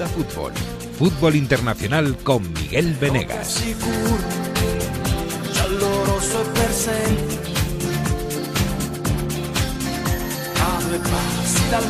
Onda 0.00 0.14
Fútbol. 0.14 0.52
Fútbol 0.98 1.36
Internacional 1.36 2.16
con 2.24 2.50
Miguel 2.54 2.96
Venegas. 2.98 3.62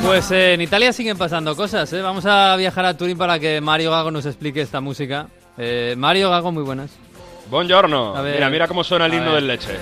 Pues 0.05 0.33
eh, 0.33 0.55
en 0.55 0.61
Italia 0.61 0.93
siguen 0.93 1.17
pasando 1.17 1.55
cosas. 1.55 1.93
¿eh? 1.93 2.03
Vamos 2.03 2.27
a 2.27 2.57
viajar 2.57 2.85
a 2.85 2.97
Turín 2.97 3.17
para 3.17 3.39
que 3.39 3.61
Mario 3.61 3.93
Gago 3.93 4.11
nos 4.11 4.27
explique 4.27 4.61
esta 4.61 4.81
música. 4.81 5.29
Eh, 5.57 5.95
Mario 5.97 6.31
Gago, 6.31 6.51
muy 6.51 6.65
buenas. 6.65 6.91
Buongiorno. 7.49 8.17
A 8.17 8.23
ver. 8.23 8.35
Mira, 8.35 8.51
mira 8.51 8.67
cómo 8.67 8.83
suena 8.83 9.07
el 9.07 9.15
himno 9.15 9.37
del 9.37 9.47
leche. 9.47 9.77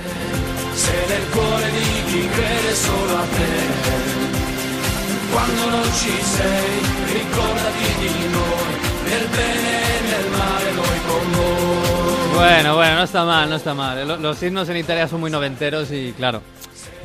Quando 5.38 5.70
non 5.70 5.84
ci 5.94 6.10
sei, 6.20 6.80
ricordati 7.12 7.84
di 8.00 8.28
noi, 8.28 8.74
nel 9.04 9.28
bene 9.28 9.98
e 9.98 10.00
nel 10.02 10.30
male 10.30 10.72
noi 10.72 10.98
con 11.06 11.32
voi. 11.32 12.34
Bueno, 12.34 12.74
bueno, 12.74 12.94
no 12.96 13.02
está 13.04 13.24
mal, 13.24 13.48
no 13.48 13.54
está 13.56 13.72
mal. 13.72 14.04
Lo- 14.06 14.16
Los 14.16 14.42
himnos 14.42 14.68
en 14.68 14.78
Italia 14.78 15.06
son 15.06 15.20
muy 15.20 15.30
noventeros 15.30 15.92
y 15.92 16.12
claro, 16.16 16.42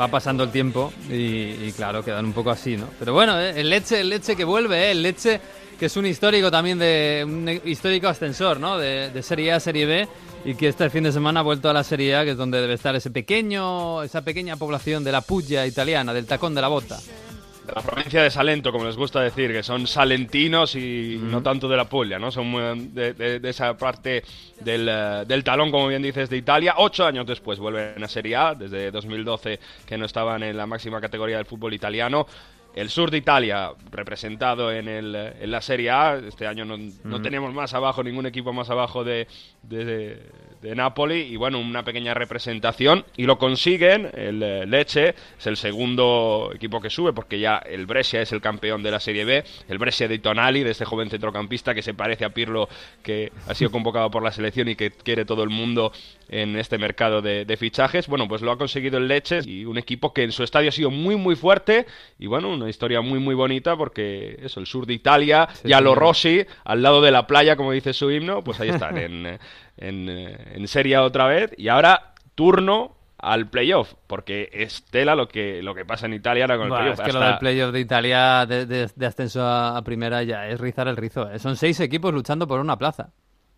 va 0.02 0.08
pasando 0.08 0.44
el 0.44 0.50
tiempo 0.50 0.92
y, 1.10 1.14
y, 1.14 1.74
claro, 1.76 2.04
quedan 2.04 2.26
un 2.26 2.34
poco 2.34 2.50
así, 2.50 2.76
¿no? 2.76 2.88
Pero 2.98 3.14
bueno, 3.14 3.40
eh, 3.40 3.54
el 3.60 3.70
leche, 3.70 4.00
el 4.02 4.10
leche 4.10 4.36
que 4.36 4.44
vuelve, 4.46 4.88
eh, 4.88 4.92
el 4.92 5.04
leche 5.04 5.40
que 5.78 5.86
es 5.86 5.96
un 5.98 6.08
histórico 6.08 6.50
también 6.50 6.80
de 6.80 7.24
un 7.28 7.48
histórico 7.66 8.08
ascensor, 8.08 8.60
¿no? 8.60 8.80
De, 8.80 9.12
de 9.12 9.22
Serie 9.22 9.52
A 9.52 9.58
a 9.58 9.60
Serie 9.60 9.86
B 9.86 10.08
y 10.46 10.56
que 10.56 10.70
este 10.70 10.90
fin 10.90 11.04
de 11.04 11.12
semana 11.12 11.42
ha 11.42 11.44
vuelto 11.44 11.70
a 11.70 11.74
la 11.74 11.84
Serie 11.84 12.16
A, 12.16 12.24
que 12.24 12.32
es 12.32 12.38
donde 12.38 12.60
debe 12.60 12.74
estar 12.74 12.96
ese 12.96 13.12
pequeño, 13.12 14.02
esa 14.02 14.24
pequeña 14.24 14.56
población 14.58 15.04
de 15.04 15.12
la 15.12 15.22
Puglia 15.22 15.68
italiana, 15.68 16.14
del 16.16 16.26
tacón 16.26 16.56
de 16.56 16.62
la 16.62 16.68
bota. 16.68 16.98
De 17.66 17.72
la 17.74 17.82
provincia 17.82 18.22
de 18.22 18.30
Salento, 18.30 18.72
como 18.74 18.84
les 18.86 18.98
gusta 18.98 19.22
decir, 19.22 19.52
que 19.54 19.64
son 19.64 19.88
salentinos 19.88 20.76
y 20.76 21.18
no 21.22 21.42
tanto 21.42 21.70
de 21.70 21.78
la 21.78 21.86
Puglia, 21.88 22.20
¿no? 22.20 22.30
Son 22.30 22.46
muy- 22.48 22.88
de, 22.90 23.14
de- 23.14 23.40
de 23.40 23.50
esa 23.50 23.78
parte 23.78 24.22
del, 24.60 24.88
eh, 24.90 25.24
del 25.26 25.44
talón, 25.46 25.72
como 25.72 25.88
bien 25.88 26.02
dices, 26.02 26.30
de 26.30 26.36
Italia. 26.38 26.74
Ocho 26.78 27.06
años 27.06 27.26
después 27.26 27.60
vuelven 27.60 28.04
a 28.04 28.08
Serie 28.10 28.36
A, 28.36 28.54
desde 28.54 28.92
2012 28.92 29.60
que 29.86 29.98
no 29.98 30.06
estaban 30.06 30.44
en 30.44 30.58
la 30.58 30.66
máxima 30.66 31.00
categoría 31.00 31.38
del 31.38 31.46
fútbol 31.46 31.74
italiano. 31.74 32.28
El 32.76 32.90
sur 32.90 33.12
de 33.12 33.18
Italia 33.18 33.72
representado 33.92 34.72
en, 34.72 34.88
el, 34.88 35.16
en 35.16 35.52
la 35.52 35.62
Serie 35.62 35.90
A. 35.92 36.16
Este 36.28 36.48
año 36.48 36.66
no, 36.66 36.78
no 37.04 37.22
tenemos 37.22 37.54
más 37.54 37.74
abajo, 37.74 38.04
ningún 38.04 38.26
equipo 38.26 38.52
más 38.54 38.70
abajo 38.70 39.04
de, 39.04 39.28
de, 39.64 39.86
de- 39.86 40.20
de 40.64 40.76
Napoli. 40.76 41.20
Y 41.22 41.36
bueno, 41.36 41.60
una 41.60 41.84
pequeña 41.84 42.14
representación. 42.14 43.04
Y 43.18 43.26
lo 43.26 43.38
consiguen. 43.38 44.10
El 44.14 44.42
eh, 44.42 44.66
Lecce 44.66 45.14
es 45.38 45.46
el 45.48 45.58
segundo 45.58 46.52
equipo 46.56 46.80
que 46.82 46.90
sube 46.90 47.12
porque 47.14 47.38
ya 47.40 47.58
el 47.58 47.86
Brescia 47.86 48.22
es 48.22 48.32
el 48.32 48.40
campeón 48.42 48.82
de 48.82 48.90
la 48.92 49.00
Serie 49.02 49.26
B. 49.26 49.44
El 49.68 49.78
Brescia 49.78 50.08
de 50.08 50.20
Tonali, 50.20 50.64
de 50.64 50.72
este 50.72 50.86
joven 50.86 51.10
centrocampista 51.10 51.74
que 51.76 51.82
se 51.82 51.94
parece 51.94 52.24
a 52.26 52.30
Pirlo, 52.30 52.70
que 53.04 53.32
ha 53.48 53.54
sido 53.54 53.72
convocado 53.72 54.10
por 54.10 54.24
la 54.24 54.32
selección 54.32 54.70
y 54.70 54.76
que 54.76 54.90
quiere 54.92 55.26
todo 55.26 55.44
el 55.44 55.50
mundo 55.50 55.92
en 56.30 56.56
este 56.58 56.78
mercado 56.78 57.22
de, 57.22 57.44
de 57.46 57.58
fichajes. 57.58 58.08
Bueno, 58.08 58.28
pues 58.28 58.42
lo 58.42 58.52
ha 58.52 58.58
conseguido 58.58 58.98
el 58.98 59.08
Lecce 59.10 59.42
y 59.46 59.66
un 59.66 59.78
equipo 59.78 60.14
que 60.14 60.24
en 60.24 60.32
su 60.32 60.44
estadio 60.44 60.70
ha 60.70 60.72
sido 60.72 60.90
muy, 60.92 61.16
muy 61.18 61.36
fuerte. 61.36 61.86
Y 62.18 62.28
bueno, 62.28 62.63
una 62.64 62.70
historia 62.72 63.02
muy, 63.02 63.20
muy 63.20 63.36
bonita 63.36 63.76
porque 63.78 64.38
eso, 64.42 64.60
el 64.60 64.66
sur 64.66 64.86
de 64.86 64.94
Italia, 64.94 65.48
Sí, 65.54 65.68
ya 65.70 65.80
lo. 65.82 65.94
Rossi, 65.96 66.46
al 66.66 66.82
lado 66.82 67.02
de 67.02 67.12
la 67.12 67.28
playa, 67.28 67.56
como 67.56 67.72
dice 67.72 67.94
su 67.94 68.10
himno, 68.12 68.44
pues 68.44 68.60
ahí 68.60 68.70
están, 68.70 68.98
en, 68.98 69.26
en, 69.78 70.10
eh, 70.10 70.38
en 70.56 70.68
Serie 70.68 70.98
otra 70.98 71.28
vez. 71.28 71.52
Y 71.58 71.68
ahora, 71.68 72.14
turno 72.36 72.96
al 73.18 73.50
playoff, 73.50 73.94
porque 74.08 74.50
es 74.52 74.84
tela 74.92 75.16
lo 75.16 75.30
que, 75.30 75.64
lo 75.64 75.74
que 75.74 75.86
pasa 75.86 76.08
en 76.08 76.14
Italia 76.14 76.44
ahora 76.44 76.58
con 76.58 76.66
el 76.68 76.74
playoff. 76.74 77.00
es 77.00 77.06
que 77.06 77.14
lo 77.14 77.20
del 77.22 77.38
playoff 77.38 77.72
de 77.72 77.80
Italia 77.80 78.46
de, 78.46 78.66
de- 78.66 78.90
de 78.94 79.06
ascenso 79.06 79.42
a, 79.44 79.78
a 79.78 79.82
primera 79.84 80.24
ya 80.24 80.48
es 80.50 80.60
rizar 80.60 80.90
el 80.90 80.98
rizo. 80.98 81.30
eh. 81.32 81.40
Son 81.40 81.56
seis 81.56 81.80
equipos 81.80 82.14
luchando 82.14 82.48
por 82.48 82.60
una 82.60 82.78
plaza. 82.78 83.12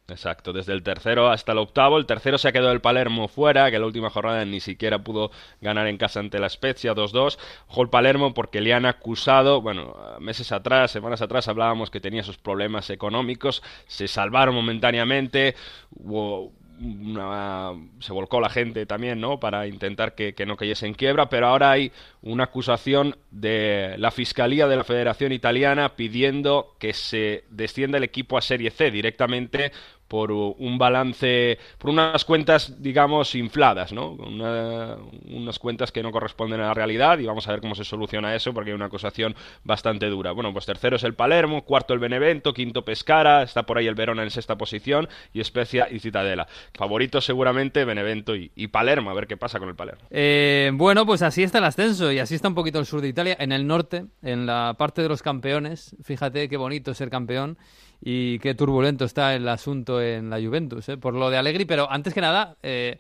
Exacto, 0.07 0.53
desde 0.53 0.71
el 0.73 0.83
tercero 0.83 1.29
hasta 1.31 1.51
el 1.53 1.57
octavo. 1.57 1.97
El 1.97 2.05
tercero 2.05 2.37
se 2.37 2.47
ha 2.47 2.51
quedado 2.51 2.71
el 2.71 2.79
Palermo 2.79 3.27
fuera, 3.27 3.71
que 3.71 3.79
la 3.79 3.87
última 3.87 4.11
jornada 4.11 4.45
ni 4.45 4.59
siquiera 4.59 4.99
pudo 4.99 5.31
ganar 5.61 5.87
en 5.87 5.97
casa 5.97 6.19
ante 6.19 6.37
la 6.37 6.47
Spezia 6.47 6.93
2-2. 6.93 7.39
Ojo 7.69 7.89
Palermo 7.89 8.31
porque 8.35 8.61
le 8.61 8.73
han 8.75 8.85
acusado, 8.85 9.61
bueno, 9.61 9.95
meses 10.19 10.51
atrás, 10.51 10.91
semanas 10.91 11.23
atrás 11.23 11.47
hablábamos 11.47 11.89
que 11.89 11.99
tenía 11.99 12.21
esos 12.21 12.37
problemas 12.37 12.91
económicos, 12.91 13.63
se 13.87 14.07
salvaron 14.07 14.53
momentáneamente, 14.53 15.55
hubo 15.95 16.51
una- 16.77 17.71
se 17.99 18.11
volcó 18.11 18.41
la 18.41 18.49
gente 18.49 18.85
también, 18.85 19.21
¿no? 19.21 19.39
Para 19.39 19.65
intentar 19.65 20.13
que, 20.13 20.33
que 20.33 20.45
no 20.45 20.57
cayese 20.57 20.85
en 20.85 20.93
quiebra, 20.93 21.29
pero 21.29 21.47
ahora 21.47 21.71
hay 21.71 21.91
una 22.21 22.43
acusación 22.45 23.15
de 23.31 23.95
la 23.97 24.11
Fiscalía 24.11 24.67
de 24.67 24.75
la 24.75 24.83
Federación 24.83 25.31
Italiana 25.31 25.95
pidiendo 25.95 26.75
que 26.77 26.91
se 26.91 27.45
descienda 27.49 27.97
el 27.97 28.03
equipo 28.03 28.37
a 28.37 28.41
Serie 28.41 28.71
C 28.71 28.91
directamente 28.91 29.71
por 30.07 30.31
un 30.31 30.77
balance, 30.77 31.57
por 31.77 31.89
unas 31.89 32.23
cuentas, 32.25 32.81
digamos, 32.81 33.33
infladas, 33.35 33.91
¿no? 33.91 34.11
Una- 34.11 34.97
unas 35.31 35.57
cuentas 35.59 35.91
que 35.91 36.03
no 36.03 36.11
corresponden 36.11 36.61
a 36.61 36.67
la 36.67 36.73
realidad 36.73 37.17
y 37.19 37.25
vamos 37.25 37.47
a 37.47 37.51
ver 37.51 37.61
cómo 37.61 37.75
se 37.75 37.83
soluciona 37.83 38.35
eso 38.35 38.53
porque 38.53 38.69
hay 38.69 38.75
una 38.75 38.85
acusación 38.85 39.35
bastante 39.63 40.07
dura. 40.07 40.31
Bueno, 40.31 40.53
pues 40.53 40.65
tercero 40.65 40.95
es 40.95 41.03
el 41.03 41.15
Palermo, 41.15 41.63
cuarto 41.63 41.93
el 41.93 41.99
Benevento, 41.99 42.53
quinto 42.53 42.85
Pescara, 42.85 43.43
está 43.43 43.63
por 43.63 43.77
ahí 43.77 43.87
el 43.87 43.95
Verona 43.95 44.23
en 44.23 44.29
sexta 44.29 44.57
posición 44.57 45.09
y 45.33 45.43
Spezia 45.43 45.87
y 45.89 45.99
Citadela. 45.99 46.47
Favoritos 46.73 47.25
seguramente 47.25 47.83
Benevento 47.85 48.35
y, 48.35 48.51
y 48.55 48.67
Palermo, 48.67 49.09
a 49.09 49.13
ver 49.13 49.27
qué 49.27 49.37
pasa 49.37 49.59
con 49.59 49.69
el 49.69 49.75
Palermo. 49.75 50.01
Eh, 50.11 50.71
bueno, 50.75 51.05
pues 51.05 51.21
así 51.23 51.43
está 51.43 51.57
el 51.57 51.63
ascenso 51.65 52.11
y 52.11 52.19
así 52.19 52.35
está 52.35 52.47
un 52.47 52.55
poquito 52.55 52.79
el 52.79 52.85
sur 52.85 53.01
de 53.01 53.07
Italia. 53.07 53.35
En 53.39 53.51
el 53.51 53.65
norte, 53.65 54.05
en 54.21 54.45
la 54.45 54.75
parte 54.77 55.01
de 55.01 55.09
los 55.09 55.21
campeones, 55.23 55.95
fíjate 56.03 56.47
qué 56.47 56.57
bonito 56.57 56.93
ser 56.93 57.09
campeón 57.09 57.57
y 58.01 58.39
qué 58.39 58.53
turbulento 58.55 59.05
está 59.05 59.35
el 59.35 59.47
asunto 59.47 60.01
en 60.01 60.29
la 60.29 60.39
Juventus, 60.41 60.87
¿eh? 60.89 60.97
por 60.97 61.13
lo 61.13 61.29
de 61.29 61.37
Allegri. 61.37 61.65
Pero 61.65 61.89
antes 61.91 62.13
que 62.13 62.21
nada, 62.21 62.55
eh, 62.63 62.99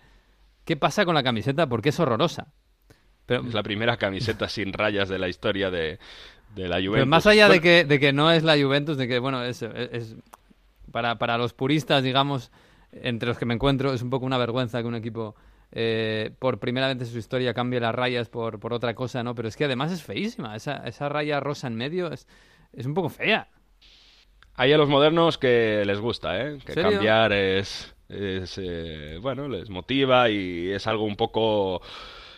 ¿qué 0.65 0.75
pasa 0.77 1.05
con 1.05 1.15
la 1.15 1.23
camiseta? 1.23 1.67
Porque 1.67 1.89
es 1.89 1.99
horrorosa. 1.99 2.47
Pero, 3.25 3.41
Es 3.47 3.53
la 3.53 3.63
primera 3.63 3.97
camiseta 3.97 4.47
sin 4.49 4.71
rayas 4.73 5.09
de 5.09 5.17
la 5.19 5.27
historia 5.27 5.71
de, 5.71 5.99
de 6.55 6.67
la 6.67 6.75
Juventus. 6.75 6.91
pero 6.93 7.05
más 7.07 7.25
allá 7.27 7.49
de, 7.49 7.61
que, 7.61 7.83
de 7.85 7.99
que 7.99 8.13
no 8.13 8.31
es 8.31 8.43
la 8.43 8.55
Juventus, 8.57 8.97
de 8.97 9.07
que, 9.07 9.19
bueno, 9.19 9.43
es, 9.43 9.61
es- 9.61 9.89
es- 9.91 10.15
para, 10.91 11.17
para 11.17 11.37
los 11.37 11.53
puristas, 11.53 12.03
digamos, 12.03 12.51
entre 12.91 13.27
los 13.27 13.37
que 13.37 13.45
me 13.45 13.53
encuentro, 13.55 13.93
es 13.93 14.01
un 14.01 14.09
poco 14.09 14.25
una 14.25 14.37
vergüenza 14.37 14.81
que 14.81 14.87
un 14.87 14.95
equipo 14.95 15.35
eh, 15.71 16.31
por 16.39 16.59
primera 16.59 16.87
vez 16.87 16.97
en 17.01 17.05
su 17.07 17.17
historia 17.17 17.53
cambie 17.53 17.79
las 17.79 17.93
rayas 17.93 18.29
por, 18.29 18.59
por 18.59 18.71
otra 18.73 18.93
cosa, 18.93 19.23
¿no? 19.23 19.35
Pero 19.35 19.47
es 19.49 19.57
que 19.57 19.65
además 19.65 19.91
es 19.91 20.03
feísima. 20.03 20.55
Esa, 20.55 20.77
esa 20.87 21.09
raya 21.09 21.39
rosa 21.39 21.67
en 21.67 21.75
medio 21.75 22.11
es, 22.11 22.27
es 22.71 22.85
un 22.85 22.93
poco 22.93 23.09
fea. 23.09 23.49
Hay 24.57 24.71
a 24.71 24.77
los 24.77 24.89
modernos 24.89 25.37
que 25.37 25.83
les 25.85 25.99
gusta, 25.99 26.41
¿eh? 26.41 26.57
Que 26.65 26.73
¿Serio? 26.73 26.91
cambiar 26.91 27.33
es, 27.33 27.93
es 28.09 28.57
eh, 28.61 29.17
bueno, 29.21 29.47
les 29.47 29.69
motiva 29.69 30.29
y 30.29 30.69
es 30.69 30.87
algo 30.87 31.03
un 31.03 31.15
poco 31.15 31.81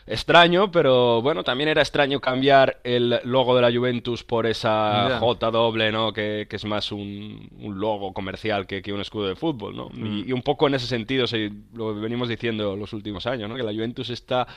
extraño, 0.07 0.71
pero 0.71 1.21
bueno, 1.21 1.43
también 1.43 1.69
era 1.69 1.81
extraño 1.81 2.21
cambiar 2.21 2.79
el 2.83 3.19
logo 3.25 3.55
de 3.55 3.61
la 3.61 3.77
Juventus 3.77 4.23
por 4.23 4.47
esa 4.47 5.09
Ya. 5.09 5.19
J 5.19 5.51
doble, 5.51 5.91
¿no? 5.91 6.13
Que, 6.13 6.47
que 6.49 6.55
es 6.55 6.65
más 6.65 6.91
un, 6.91 7.49
un 7.59 7.79
logo 7.79 8.13
comercial 8.13 8.65
que, 8.65 8.81
que 8.81 8.93
un 8.93 9.01
escudo 9.01 9.27
de 9.27 9.35
fútbol, 9.35 9.75
¿no? 9.75 9.89
Mm. 9.93 10.05
Y, 10.05 10.29
y 10.29 10.31
un 10.31 10.41
poco 10.41 10.67
en 10.67 10.75
ese 10.75 10.87
sentido, 10.87 11.27
sí, 11.27 11.51
lo 11.73 11.93
venimos 11.93 12.29
diciendo 12.29 12.75
los 12.77 12.93
últimos 12.93 13.27
años, 13.27 13.49
¿no? 13.49 13.55
Que 13.55 13.63
la 13.63 13.73
Juventus 13.73 14.09
está 14.09 14.47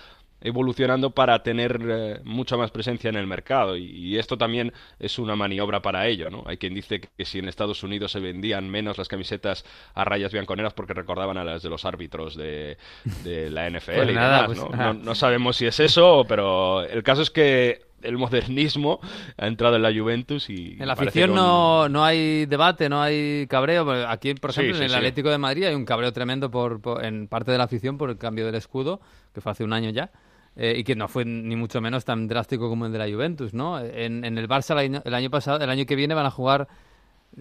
evolucionando 0.41 1.11
para 1.11 1.43
tener 1.43 1.81
eh, 1.89 2.21
mucha 2.25 2.57
más 2.57 2.71
presencia 2.71 3.09
en 3.11 3.17
el 3.17 3.27
mercado 3.27 3.77
y, 3.77 3.85
y 3.85 4.19
esto 4.19 4.39
también 4.39 4.73
es 4.99 5.19
una 5.19 5.37
maniobra 5.37 5.83
para 5.83 6.07
ello, 6.07 6.31
¿no? 6.31 6.45
Hay 6.47 6.57
quien 6.57 6.75
dice 6.75 7.01
que, 7.01 7.09
que 7.17 7.25
si 7.25 7.39
en 7.39 7.49
Estados 7.49 7.83
Unidos 7.83 8.13
se 8.13 8.21
vendían 8.21 8.69
menos 8.71 8.99
las 8.99 9.09
camisetas 9.09 9.65
a 9.95 10.05
rayas 10.05 10.33
bianconeras 10.33 10.73
porque 10.75 10.95
recordaban 10.95 11.37
a 11.39 11.45
las 11.45 11.63
de 11.63 11.69
los 11.71 11.85
árbitros 11.85 12.37
de, 12.37 12.79
de 13.25 13.51
la 13.51 13.67
NFL 13.71 13.93
Pues 13.97 14.11
y 14.11 14.13
nada, 14.15 14.43
demás, 14.43 14.47
pues 14.47 14.59
¿no? 14.59 14.69
nada. 14.71 14.93
No- 14.95 14.95
no 14.95 15.15
sabemos 15.15 15.57
si 15.57 15.67
es 15.67 15.79
eso, 15.81 16.25
pero 16.29 16.83
el 16.83 17.03
caso 17.03 17.23
es 17.23 17.31
que 17.31 17.83
el 18.03 18.17
modernismo 18.17 18.99
ha 19.37 19.47
entrado 19.47 19.77
en 19.77 19.83
la 19.83 19.93
Juventus 19.93 20.49
y 20.49 20.77
En 20.81 20.87
la 20.87 20.95
afición 20.95 21.31
un- 21.31 21.37
no, 21.37 21.89
no 21.91 22.03
hay 22.03 22.47
debate, 22.47 22.89
no 22.89 23.03
hay 23.03 23.47
cabreo. 23.47 23.91
Aquí, 24.09 24.33
por 24.35 24.51
ejemplo, 24.51 24.75
sí, 24.75 24.79
en 24.79 24.85
el 24.85 24.91
sí. 24.91 24.97
Atlético 24.97 25.29
de 25.31 25.37
Madrid 25.37 25.65
hay 25.65 25.75
un 25.75 25.85
cabreo 25.85 26.11
tremendo 26.13 26.51
por, 26.51 26.81
por- 26.81 27.05
en 27.05 27.29
parte 27.29 27.53
de 27.53 27.59
la 27.59 27.65
afición 27.65 27.99
por 27.99 28.09
el 28.09 28.17
cambio 28.17 28.47
del 28.47 28.55
escudo, 28.55 29.01
que 29.35 29.43
fue 29.43 29.53
hace 29.53 29.65
un 29.65 29.75
año 29.75 29.91
ya, 29.91 30.11
eh, 30.57 30.75
y 30.79 30.85
que 30.85 30.95
no 30.97 31.09
fue 31.09 31.25
ni 31.25 31.57
mucho 31.57 31.81
menos 31.81 32.05
tan 32.05 32.29
drástico 32.29 32.69
como 32.69 32.87
el 32.87 32.93
de 32.93 32.99
la 32.99 33.09
Juventus, 33.09 33.55
¿no? 33.55 33.81
En, 33.81 34.25
en 34.25 34.37
el 34.39 34.49
Barça 34.49 34.73
el 34.73 34.79
año, 34.79 35.03
el 35.05 35.15
año 35.15 35.31
pasado, 35.31 35.63
el 35.63 35.71
año 35.71 35.87
que 35.87 35.97
viene 35.97 36.15
van 36.15 36.27
a 36.27 36.31
jugar 36.31 36.69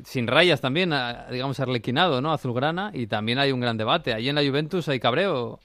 sin 0.06 0.27
rayas 0.27 0.61
también, 0.61 0.94
a- 0.94 1.27
digamos 1.31 1.59
arlequinado, 1.59 2.21
¿no? 2.21 2.31
Azulgrana, 2.31 2.91
y 2.94 3.07
también 3.07 3.39
hay 3.39 3.51
un 3.51 3.59
gran 3.59 3.77
debate. 3.77 4.13
Ahí 4.13 4.29
en 4.29 4.35
la 4.35 4.44
Juventus 4.45 4.88
hay 4.89 5.00
cabreo. 5.00 5.59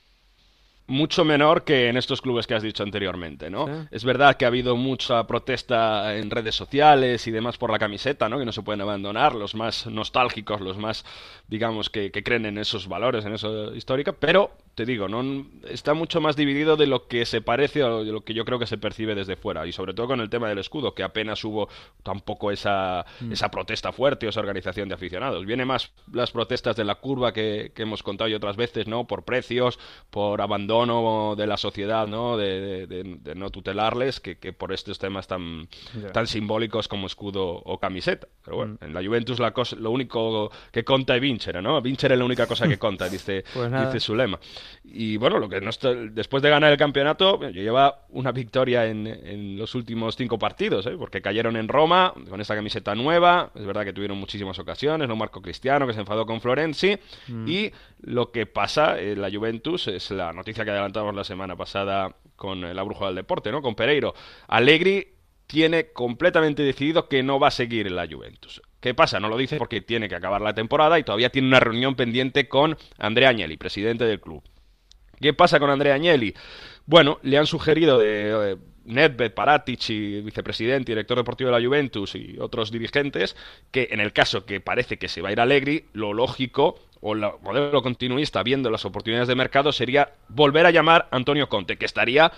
mucho 0.87 1.25
menor 1.25 1.65
que 1.65 1.89
en 1.89 1.97
estos 1.97 2.21
clubes 2.21 2.47
que 2.47 2.55
has 2.55 2.63
dicho 2.63 2.83
anteriormente, 2.83 3.49
¿no? 3.49 3.67
Sí. 3.67 3.89
Es 3.91 4.05
verdad 4.05 4.37
que 4.37 4.45
ha 4.45 4.49
habido 4.49 4.77
mucha 4.77 5.27
protesta 5.27 6.15
en 6.17 6.31
redes 6.31 6.55
sociales 6.57 7.27
y 7.27 7.31
demás 7.31 7.57
por 7.57 7.71
la 7.73 7.79
camiseta, 7.79 8.29
¿no? 8.29 8.39
Que 8.39 8.45
no 8.45 8.53
se 8.53 8.61
pueden 8.63 8.83
abandonar, 8.83 9.35
los 9.35 9.55
más 9.55 9.87
nostálgicos, 9.87 10.61
los 10.61 10.77
más, 10.77 11.07
digamos, 11.49 11.89
que, 11.89 12.11
que 12.11 12.23
creen 12.23 12.45
en 12.45 12.59
esos 12.59 12.87
valores, 12.87 13.25
en 13.25 13.33
eso 13.33 13.75
histórico, 13.75 14.13
pero 14.13 14.51
te 14.75 14.85
digo, 14.85 15.09
no 15.09 15.47
está 15.69 15.95
mucho 15.95 16.21
más 16.21 16.37
dividido 16.37 16.77
de 16.77 16.87
lo 16.87 17.07
que 17.07 17.25
se 17.27 17.41
parece 17.41 17.85
o 17.85 18.05
de 18.05 18.13
lo 18.13 18.23
que 18.23 18.35
yo 18.35 18.45
creo 18.45 18.59
que 18.59 18.67
se 18.67 18.79
percibe 18.79 19.15
desde 19.15 19.37
fuera. 19.37 19.67
Y 19.67 19.73
sobre 19.73 19.95
todo 19.95 20.09
con 20.09 20.21
el 20.21 20.29
tema 20.29 20.49
del 20.49 20.59
escudo, 20.59 20.95
que 20.95 21.03
apenas 21.03 21.45
hubo 21.45 21.69
tampoco 22.03 22.51
esa, 22.51 23.07
mm. 23.21 23.33
esa 23.33 23.51
protesta 23.51 23.93
fuerte 23.93 24.27
o 24.27 24.31
esa 24.31 24.41
organización 24.41 24.89
de 24.89 24.95
aficionados. 24.95 25.47
Viene 25.47 25.65
más 25.65 25.93
las 26.13 26.33
protestas 26.33 26.77
de 26.77 26.85
la 26.85 26.97
curva 26.97 27.33
que, 27.33 27.73
hemos 27.77 28.03
contado 28.03 28.29
y 28.29 28.35
otras 28.35 28.57
veces, 28.57 28.87
¿no? 28.87 29.07
Por 29.07 29.25
precios, 29.25 29.79
por 30.11 30.41
abandono 30.41 31.35
de 31.37 31.47
la 31.47 31.57
sociedad, 31.57 32.09
¿no? 32.09 32.37
De, 32.37 33.19
no 33.37 33.51
tutelarles, 33.51 34.21
que, 34.21 34.35
por 34.53 34.73
estos 34.73 34.99
temas 34.99 35.27
tan, 35.27 35.69
tan 36.13 36.27
simbólicos 36.27 36.89
como 36.89 37.07
escudo 37.07 37.63
o 37.65 37.79
camiseta. 37.79 38.27
Pero 38.45 38.57
bueno, 38.57 38.79
mm. 38.81 38.85
en 38.85 38.95
la 38.95 39.05
Juventus 39.05 39.39
la 39.39 39.53
cosa, 39.53 39.77
lo 39.77 39.91
único 39.91 40.51
que 40.73 40.85
conta 40.85 41.15
es 41.15 41.21
Vincere, 41.21 41.63
¿no? 41.63 41.81
Vincere 41.81 42.15
es 42.15 42.19
la 42.19 42.25
única 42.25 42.47
cosa 42.47 42.67
que 42.67 42.79
conta, 42.79 43.09
dice, 43.11 43.45
pues 43.53 43.71
dice 43.71 44.01
su 44.01 44.15
lema. 44.15 44.41
Y 44.85 45.17
bueno, 45.17 45.39
lo 45.39 45.49
que 45.49 45.61
no 45.61 45.71
después 46.11 46.43
de 46.43 46.51
ganar 46.51 46.71
el 46.73 46.79
campeonato, 46.79 47.41
lleva 47.51 48.05
una 48.11 48.33
victoria 48.33 48.87
en, 48.87 49.59
los 49.59 49.75
últimos 49.75 50.17
cinco 50.17 50.39
partidos, 50.39 50.87
¿eh? 50.87 50.97
porque 50.99 51.21
cayeron 51.21 51.57
en 51.57 51.69
Roma 51.69 52.13
con 52.29 52.41
esa 52.41 52.55
camiseta 52.55 52.95
nueva. 52.95 53.51
Es 53.55 53.65
verdad 53.65 53.85
que 53.85 53.93
tuvieron 53.93 54.19
muchísimas 54.19 54.59
ocasiones, 54.59 55.09
no 55.09 55.17
Marco 55.17 55.43
Cristiano, 55.43 55.87
que 55.87 55.93
se 55.93 56.01
enfadó 56.01 56.27
con 56.27 56.41
Florenzi. 56.41 56.97
Mm. 57.29 57.49
Y 57.49 57.73
lo 58.01 58.31
que 58.31 58.47
pasa 58.47 59.01
en 59.01 59.21
la 59.21 59.31
Juventus 59.31 59.89
es 59.89 60.11
la 60.11 60.33
noticia 60.33 60.65
que 60.65 60.71
adelantamos 60.71 61.15
la 61.15 61.25
semana 61.25 61.57
pasada 61.57 62.15
con 62.37 62.61
la 62.75 62.83
bruja 62.83 63.07
del 63.07 63.17
deporte, 63.17 63.51
¿no? 63.51 63.63
Con 63.63 63.75
Pereiro. 63.75 64.15
Allegri 64.49 65.09
tiene 65.47 65.93
completamente 65.93 66.63
decidido 66.63 67.09
que 67.09 67.23
no 67.23 67.39
va 67.39 67.49
a 67.49 67.53
seguir 67.53 67.87
en 67.87 67.97
la 67.97 68.07
Juventus. 68.07 68.63
¿Qué 68.81 68.95
pasa? 68.95 69.19
No 69.19 69.29
lo 69.29 69.37
dice 69.37 69.57
porque 69.57 69.81
tiene 69.81 70.09
que 70.09 70.15
acabar 70.15 70.41
la 70.43 70.55
temporada 70.55 70.99
y 70.99 71.05
todavía 71.05 71.31
tiene 71.31 71.49
una 71.49 71.61
reunión 71.61 71.95
pendiente 71.95 72.49
con 72.49 72.77
Andrea 72.99 73.31
Agnelli, 73.31 73.57
presidente 73.57 74.05
del 74.05 74.21
club. 74.21 74.43
¿Qué 75.25 75.33
pasa 75.33 75.59
con 75.59 75.71
Andrea 75.71 75.95
Agnelli? 75.95 76.35
Bueno, 76.85 77.19
le 77.23 77.39
han 77.39 77.47
sugerido 77.47 77.99
de 77.99 78.53
eh, 78.53 78.57
Nedved, 78.85 79.33
Paratic 79.33 79.89
y 79.89 80.21
vicepresidente 80.21 80.93
y 80.93 80.95
director 80.95 81.17
deportivo 81.17 81.51
de 81.51 81.59
la 81.59 81.67
Juventus 81.67 82.15
y 82.15 82.37
otros 82.39 82.71
dirigentes 82.71 83.35
que 83.71 83.89
en 83.91 84.01
el 84.01 84.13
caso 84.13 84.45
que 84.45 84.61
parece 84.61 84.99
que 84.99 85.09
se 85.09 85.23
va 85.23 85.31
a 85.31 85.33
ir 85.33 85.41
a 85.41 85.45
Allegri, 85.45 85.87
lo 85.95 86.13
lógico 86.13 86.79
o 87.01 87.15
el 87.15 87.23
modelo 87.41 87.81
continuista 87.81 88.43
viendo 88.43 88.71
las 88.71 88.85
oportunidades 88.85 89.27
de 89.27 89.35
mercado 89.35 89.73
sería 89.73 90.13
volver 90.29 90.67
a 90.67 90.71
llamar 90.71 91.09
a 91.11 91.17
Antonio 91.17 91.49
Conte, 91.49 91.79
que 91.79 91.87
estaría 91.87 92.31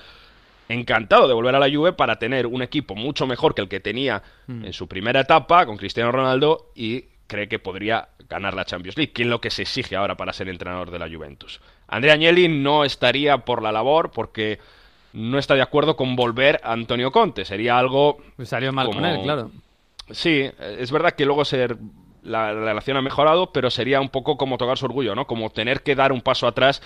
encantado 0.69 1.27
de 1.27 1.35
volver 1.35 1.57
a 1.57 1.59
la 1.59 1.69
Juve 1.69 1.93
para 1.93 2.21
tener 2.21 2.47
un 2.47 2.63
equipo 2.63 2.95
mucho 2.95 3.27
mejor 3.27 3.57
que 3.57 3.63
el 3.63 3.69
que 3.69 3.81
tenía 3.81 4.23
mm. 4.47 4.65
en 4.65 4.73
su 4.73 4.87
primera 4.87 5.23
etapa 5.23 5.67
con 5.67 5.77
Cristiano 5.77 6.13
Ronaldo 6.13 6.71
y 6.77 7.07
cree 7.27 7.49
que 7.49 7.59
podría 7.59 8.11
ganar 8.29 8.55
la 8.55 8.65
Champions 8.65 8.97
League, 8.97 9.13
que 9.13 9.23
es 9.23 9.29
lo 9.29 9.41
que 9.41 9.51
se 9.51 9.63
exige 9.63 9.97
ahora 9.97 10.17
para 10.17 10.33
ser 10.33 10.49
entrenador 10.49 10.93
de 10.93 11.01
la 11.01 11.09
Juventus. 11.09 11.61
Andrea 11.89 12.15
Agnelli 12.15 12.49
no 12.49 12.85
estaría 12.85 13.39
por 13.39 13.63
la 13.63 13.73
labor 13.73 14.11
porque 14.11 14.59
no 15.13 15.39
está 15.39 15.55
de 15.55 15.63
acuerdo 15.63 15.97
con 15.97 16.17
volver 16.17 16.61
a 16.63 16.73
Antonio 16.73 17.11
Conte, 17.11 17.45
sería 17.45 17.79
algo... 17.79 18.19
Salió 18.45 18.73
mal 18.73 18.89
con 18.91 19.05
él, 19.05 19.23
claro. 19.23 19.51
Sí, 20.11 20.49
es 20.59 20.91
verdad 20.91 21.13
que 21.13 21.25
luego 21.25 21.45
ser 21.45 21.77
la 22.27 22.53
relación 22.53 22.97
ha 22.97 23.03
mejorado, 23.03 23.53
pero 23.53 23.71
sería 23.71 24.01
un 24.01 24.09
poco 24.09 24.37
como 24.37 24.59
tocar 24.59 24.77
su 24.79 24.87
orgullo, 24.87 25.15
¿no? 25.15 25.27
Como 25.27 25.51
tener 25.51 25.83
que 25.83 25.95
dar 25.95 26.13
un 26.13 26.21
paso 26.21 26.47
atrás 26.47 26.83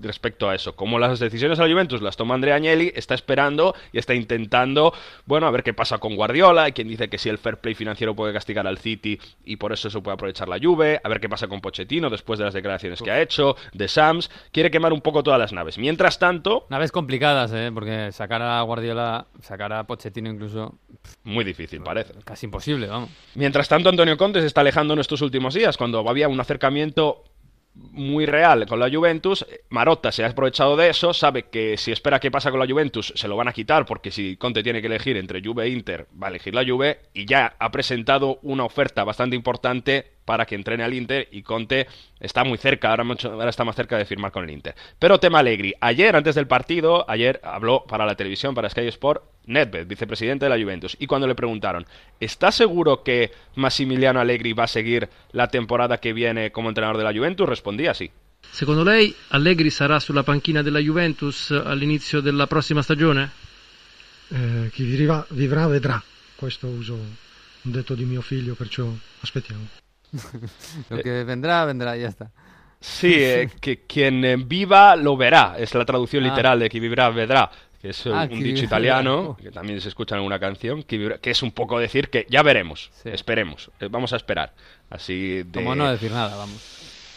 respecto 0.00 0.48
a 0.48 0.54
eso. 0.54 0.74
Como 0.74 0.98
las 0.98 1.18
decisiones 1.20 1.58
a 1.58 1.66
la 1.66 1.72
Juventus 1.72 2.02
las 2.02 2.16
toma 2.16 2.34
Andrea 2.34 2.56
Agnelli, 2.56 2.92
está 2.94 3.14
esperando 3.14 3.74
y 3.92 3.98
está 3.98 4.14
intentando, 4.14 4.92
bueno, 5.26 5.46
a 5.46 5.50
ver 5.50 5.62
qué 5.62 5.74
pasa 5.74 5.98
con 5.98 6.16
Guardiola, 6.16 6.64
hay 6.64 6.72
quien 6.72 6.88
dice 6.88 7.08
que 7.08 7.18
si 7.18 7.28
el 7.28 7.38
fair 7.38 7.58
play 7.58 7.74
financiero 7.74 8.14
puede 8.14 8.32
castigar 8.32 8.66
al 8.66 8.78
City 8.78 9.20
y 9.44 9.56
por 9.56 9.72
eso 9.72 9.90
se 9.90 10.00
puede 10.00 10.14
aprovechar 10.14 10.48
la 10.48 10.58
Juve, 10.58 11.00
a 11.02 11.08
ver 11.08 11.20
qué 11.20 11.28
pasa 11.28 11.46
con 11.48 11.60
Pochettino 11.60 12.10
después 12.10 12.38
de 12.38 12.44
las 12.44 12.54
declaraciones 12.54 13.02
que 13.02 13.10
ha 13.10 13.20
hecho, 13.20 13.56
de 13.72 13.88
Sams, 13.88 14.30
quiere 14.52 14.70
quemar 14.70 14.92
un 14.92 15.00
poco 15.00 15.22
todas 15.22 15.38
las 15.38 15.52
naves. 15.52 15.78
Mientras 15.78 16.18
tanto... 16.18 16.66
Naves 16.70 16.92
complicadas, 16.92 17.52
¿eh? 17.52 17.70
Porque 17.72 18.12
sacar 18.12 18.42
a 18.42 18.60
Guardiola, 18.62 19.26
sacar 19.40 19.72
a 19.72 19.84
Pochettino 19.84 20.30
incluso... 20.30 20.74
Muy 21.22 21.44
difícil, 21.44 21.82
parece. 21.82 22.14
Casi 22.24 22.46
imposible, 22.46 22.86
vamos. 22.86 23.10
Mientras 23.34 23.68
tanto, 23.68 23.90
Antonio 23.90 24.16
Conte 24.16 24.40
se 24.40 24.46
está 24.54 24.60
alejando 24.60 24.94
en 24.94 25.00
estos 25.00 25.20
últimos 25.20 25.52
días, 25.52 25.76
cuando 25.76 26.08
había 26.08 26.28
un 26.28 26.38
acercamiento 26.38 27.24
muy 27.74 28.24
real 28.24 28.66
con 28.66 28.78
la 28.78 28.88
Juventus. 28.88 29.44
Marotta 29.68 30.12
se 30.12 30.22
ha 30.22 30.28
aprovechado 30.28 30.76
de 30.76 30.90
eso, 30.90 31.12
sabe 31.12 31.48
que 31.50 31.76
si 31.76 31.90
espera 31.90 32.20
qué 32.20 32.30
pasa 32.30 32.52
con 32.52 32.60
la 32.60 32.66
Juventus 32.68 33.12
se 33.16 33.26
lo 33.26 33.36
van 33.36 33.48
a 33.48 33.52
quitar 33.52 33.84
porque 33.84 34.12
si 34.12 34.36
Conte 34.36 34.62
tiene 34.62 34.80
que 34.80 34.86
elegir 34.86 35.16
entre 35.16 35.42
Juve 35.42 35.64
e 35.64 35.70
Inter 35.70 36.06
va 36.22 36.28
a 36.28 36.30
elegir 36.30 36.54
la 36.54 36.64
Juve 36.64 37.00
y 37.12 37.26
ya 37.26 37.56
ha 37.58 37.72
presentado 37.72 38.38
una 38.42 38.64
oferta 38.64 39.02
bastante 39.02 39.34
importante 39.34 40.12
para 40.24 40.46
que 40.46 40.54
entrene 40.54 40.84
al 40.84 40.94
Inter 40.94 41.28
y 41.30 41.42
Conte 41.42 41.86
está 42.20 42.44
muy 42.44 42.58
cerca, 42.58 42.90
ahora, 42.90 43.04
ahora, 43.24 43.50
está 43.50 43.64
más 43.64 43.76
cerca 43.76 43.98
de 43.98 44.04
firmar 44.04 44.32
con 44.32 44.44
el 44.44 44.50
Inter. 44.50 44.74
Pero 44.98 45.20
tema 45.20 45.40
Allegri, 45.40 45.74
ayer 45.80 46.16
antes 46.16 46.34
del 46.34 46.46
partido, 46.46 47.08
ayer 47.08 47.40
habló 47.42 47.84
para 47.86 48.06
la 48.06 48.14
televisión, 48.14 48.54
para 48.54 48.70
Sky 48.70 48.86
Sport, 48.88 49.22
Nedved, 49.46 49.86
vicepresidente 49.86 50.46
de 50.46 50.50
la 50.50 50.62
Juventus, 50.62 50.96
y 50.98 51.06
cuando 51.06 51.26
le 51.26 51.34
preguntaron, 51.34 51.86
¿está 52.20 52.50
seguro 52.50 53.02
que 53.02 53.32
Massimiliano 53.56 54.20
Allegri 54.20 54.52
va 54.52 54.64
a 54.64 54.68
seguir 54.68 55.08
la 55.32 55.48
temporada 55.48 55.98
que 55.98 56.12
viene 56.12 56.50
como 56.52 56.68
entrenador 56.68 56.96
de 56.98 57.04
la 57.04 57.12
Juventus? 57.12 57.48
Respondía 57.48 57.94
sí. 57.94 58.10
Secondo 58.50 58.84
lei 58.84 59.14
Allegri 59.28 59.70
sarà 59.70 59.98
sulla 59.98 60.22
panchina 60.22 60.62
della 60.62 60.78
Juventus 60.78 61.50
all'inizio 61.50 62.20
della 62.20 62.46
prossima 62.46 62.82
stagione? 62.82 63.30
Eh, 64.28 64.70
chi 64.72 64.84
vivrà, 64.84 65.26
vivrà 65.30 65.66
vedrà. 65.66 66.02
Questo 66.36 66.66
uso 66.66 66.94
un 66.94 67.72
detto 67.72 67.94
di 67.94 68.04
mio 68.04 68.20
figlio, 68.20 68.54
perciò 68.54 68.86
aspettiamo. 69.20 69.83
lo 70.90 70.98
que 70.98 71.24
vendrá, 71.24 71.64
vendrá, 71.64 71.96
ya 71.96 72.08
está. 72.08 72.30
Sí, 72.84 73.14
eh, 73.14 73.48
que 73.60 73.82
quien 73.86 74.24
eh, 74.24 74.36
viva 74.36 74.94
lo 74.96 75.16
verá, 75.16 75.56
es 75.58 75.74
la 75.74 75.84
traducción 75.84 76.24
ah. 76.24 76.28
literal 76.28 76.58
de 76.58 76.68
que 76.68 76.80
vivirá 76.80 77.08
vedrá, 77.10 77.50
que 77.80 77.90
es 77.90 78.06
ah, 78.06 78.28
un 78.30 78.42
dicho 78.42 78.64
italiano, 78.64 79.36
que 79.40 79.50
también 79.50 79.80
se 79.80 79.88
escucha 79.88 80.14
en 80.14 80.18
alguna 80.18 80.38
canción, 80.38 80.82
que, 80.82 81.18
es 81.22 81.42
un 81.42 81.52
poco 81.52 81.78
decir 81.78 82.10
que 82.10 82.26
ya 82.28 82.42
veremos, 82.42 82.90
esperemos, 83.04 83.70
eh, 83.80 83.88
vamos 83.90 84.12
a 84.12 84.16
esperar. 84.16 84.52
Así 84.90 85.42
de... 85.44 85.52
Como 85.52 85.74
no 85.74 85.90
decir 85.90 86.12
nada, 86.12 86.36
vamos. 86.36 86.60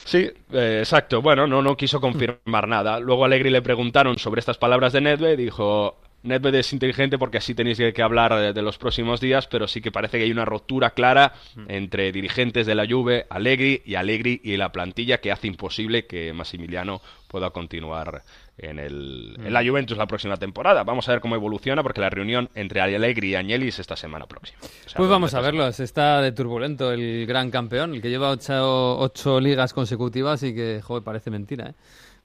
Sí, 0.06 0.32
exacto. 0.54 1.22
Bueno, 1.22 1.48
no, 1.48 1.62
no 1.62 1.76
quiso 1.76 2.00
confirmar 2.00 2.66
nada. 2.66 2.98
Luego 3.02 3.26
a 3.26 3.28
Allegri 3.28 3.50
le 3.50 3.62
preguntaron 3.62 4.18
sobre 4.18 4.40
estas 4.40 4.58
palabras 4.58 4.94
de 4.94 5.02
Nedved 5.02 5.34
y 5.34 5.44
dijo, 5.44 6.00
Nedved 6.24 6.56
es 6.56 6.74
inteligente 6.74 7.18
porque 7.18 7.38
así 7.38 7.54
tenéis 7.54 7.78
que, 7.78 8.02
hablar 8.02 8.54
de, 8.54 8.62
los 8.62 8.78
próximos 8.78 9.22
días, 9.22 9.48
pero 9.48 9.68
sí 9.68 9.82
que 9.82 9.92
parece 9.92 10.18
que 10.18 10.26
hay 10.26 10.32
una 10.32 10.46
rotura 10.46 10.92
clara 10.92 11.34
mm. 11.56 11.66
entre 11.70 12.12
dirigentes 12.12 12.66
de 12.66 12.76
la 12.76 12.86
Juve, 12.88 13.26
Allegri 13.30 13.82
y 13.86 13.96
Allegri 13.96 14.42
y 14.44 14.58
la 14.58 14.72
plantilla 14.72 15.20
que 15.20 15.32
hace 15.32 15.48
imposible 15.48 16.06
que 16.06 16.34
Massimiliano 16.34 17.02
pueda 17.28 17.52
continuar 17.52 18.24
en, 18.58 18.80
el, 18.80 19.38
en 19.38 19.54
la 19.54 19.62
mm. 19.62 19.68
Juventus 19.68 19.98
la 19.98 20.08
próxima 20.08 20.38
temporada. 20.38 20.84
Vamos 20.84 21.08
a 21.08 21.12
ver 21.12 21.22
cómo 21.22 21.36
evoluciona 21.36 21.84
porque 21.84 22.02
la 22.02 22.10
reunión 22.10 22.50
entre 22.56 22.82
Allegri 22.82 23.30
y 23.30 23.36
Agnelli 23.36 23.68
es 23.68 23.80
esta 23.80 23.96
semana 23.96 24.26
próxima. 24.26 24.60
pues 24.96 25.10
vamos 25.10 25.34
a 25.34 25.42
verlo, 25.42 25.68
está 25.68 26.22
de 26.22 26.32
turbulento 26.32 26.92
el 26.92 27.26
gran 27.26 27.52
campeón, 27.52 27.94
el 27.94 28.02
que 28.02 28.10
lleva 28.10 28.32
ocho, 28.32 28.98
ocho 29.00 29.40
ligas 29.40 29.74
consecutivas 29.74 30.44
y 30.44 30.54
que, 30.54 30.82
joder, 30.84 31.04
parece 31.04 31.30
mentira, 31.30 31.70
¿eh? 31.70 31.74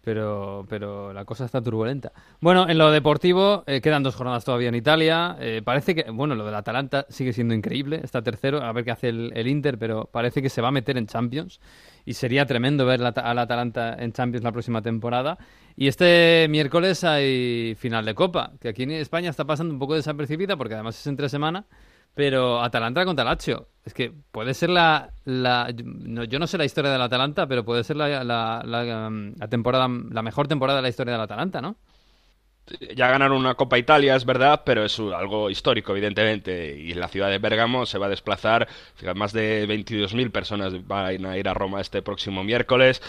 Pero, 0.03 0.67
pero 0.69 1.13
la 1.13 1.25
cosa 1.25 1.45
está 1.45 1.63
turbulenta. 1.63 2.13
Bueno, 2.41 2.69
en 2.69 2.77
lo 2.77 2.91
deportivo 2.91 3.63
eh, 3.67 3.81
quedan 3.81 4.03
dos 4.03 4.17
jornadas 4.17 4.45
todavía 4.45 4.69
en 4.69 4.75
Italia. 4.75 5.37
Eh, 5.41 5.63
parece 5.65 5.95
que, 5.95 6.11
bueno, 6.11 6.35
lo 6.35 6.45
del 6.45 6.55
Atalanta 6.55 7.07
sigue 7.09 7.33
siendo 7.33 7.55
increíble, 7.55 8.01
está 8.03 8.23
tercero, 8.23 8.63
a 8.63 8.73
ver 8.73 8.85
qué 8.85 8.91
hace 8.91 9.09
el, 9.09 9.47
Inter, 9.47 9.79
pero 9.79 10.09
parece 10.11 10.43
que 10.43 10.49
se 10.49 10.61
va 10.61 10.69
a 10.69 10.73
meter 10.73 10.99
en 10.99 11.07
Champions 11.07 11.61
y 12.05 12.15
sería 12.15 12.47
tremendo 12.47 12.85
ver 12.85 13.01
al 13.03 13.39
Atalanta 13.39 13.95
en 13.99 14.13
Champions 14.13 14.45
la 14.45 14.53
próxima 14.53 14.83
temporada. 14.83 15.39
Y 15.77 15.87
este 15.87 16.47
miércoles 16.51 17.05
hay 17.05 17.75
final 17.79 18.05
de 18.05 18.15
Copa, 18.15 18.53
que 18.61 18.69
aquí 18.69 18.83
en 18.83 18.91
España 18.93 19.31
está 19.31 19.45
pasando 19.45 19.73
un 19.73 19.79
poco 19.79 19.95
desapercibida 19.95 20.57
porque 20.57 20.75
además 20.75 20.99
es 20.99 21.07
entre 21.07 21.29
semana. 21.29 21.65
Pero 22.15 22.63
Atalanta 22.63 23.05
contra 23.05 23.25
Lazio. 23.25 23.69
Es 23.85 23.95
que 23.95 24.13
puede 24.31 24.55
ser 24.55 24.71
la. 24.71 25.11
la 25.25 25.71
yo 25.71 26.39
no 26.39 26.47
sé 26.47 26.59
la 26.59 26.65
historia 26.65 26.91
del 26.91 27.03
Atalanta, 27.03 27.47
pero 27.47 27.65
puede 27.65 27.83
ser 27.83 27.97
la, 27.97 28.23
la, 28.23 28.63
la, 28.65 29.49
temporada, 29.49 29.89
la 30.11 30.23
mejor 30.23 30.47
temporada 30.47 30.79
de 30.79 30.83
la 30.83 30.89
historia 30.89 31.15
del 31.15 31.23
Atalanta, 31.23 31.61
¿no? 31.61 31.77
Ya 32.95 33.09
ganaron 33.09 33.39
una 33.39 33.55
Copa 33.55 33.79
Italia, 33.79 34.17
es 34.17 34.25
verdad, 34.25 34.63
pero 34.65 34.85
es 34.85 34.99
algo 34.99 35.51
histórico, 35.51 35.93
evidentemente. 35.93 36.77
Y 36.77 36.95
la 36.95 37.09
ciudad 37.09 37.31
de 37.31 37.39
Bérgamo 37.39 37.87
se 37.87 37.99
va 37.99 38.07
a 38.07 38.11
desplazar, 38.11 38.69
más 39.15 39.33
de 39.33 39.67
22.000 39.69 40.31
personas 40.31 40.87
van 40.87 41.27
a 41.27 41.37
ir 41.37 41.49
a 41.49 41.55
Roma 41.55 41.81
este 41.81 42.03
próximo 42.03 42.45
miércoles. 42.45 43.03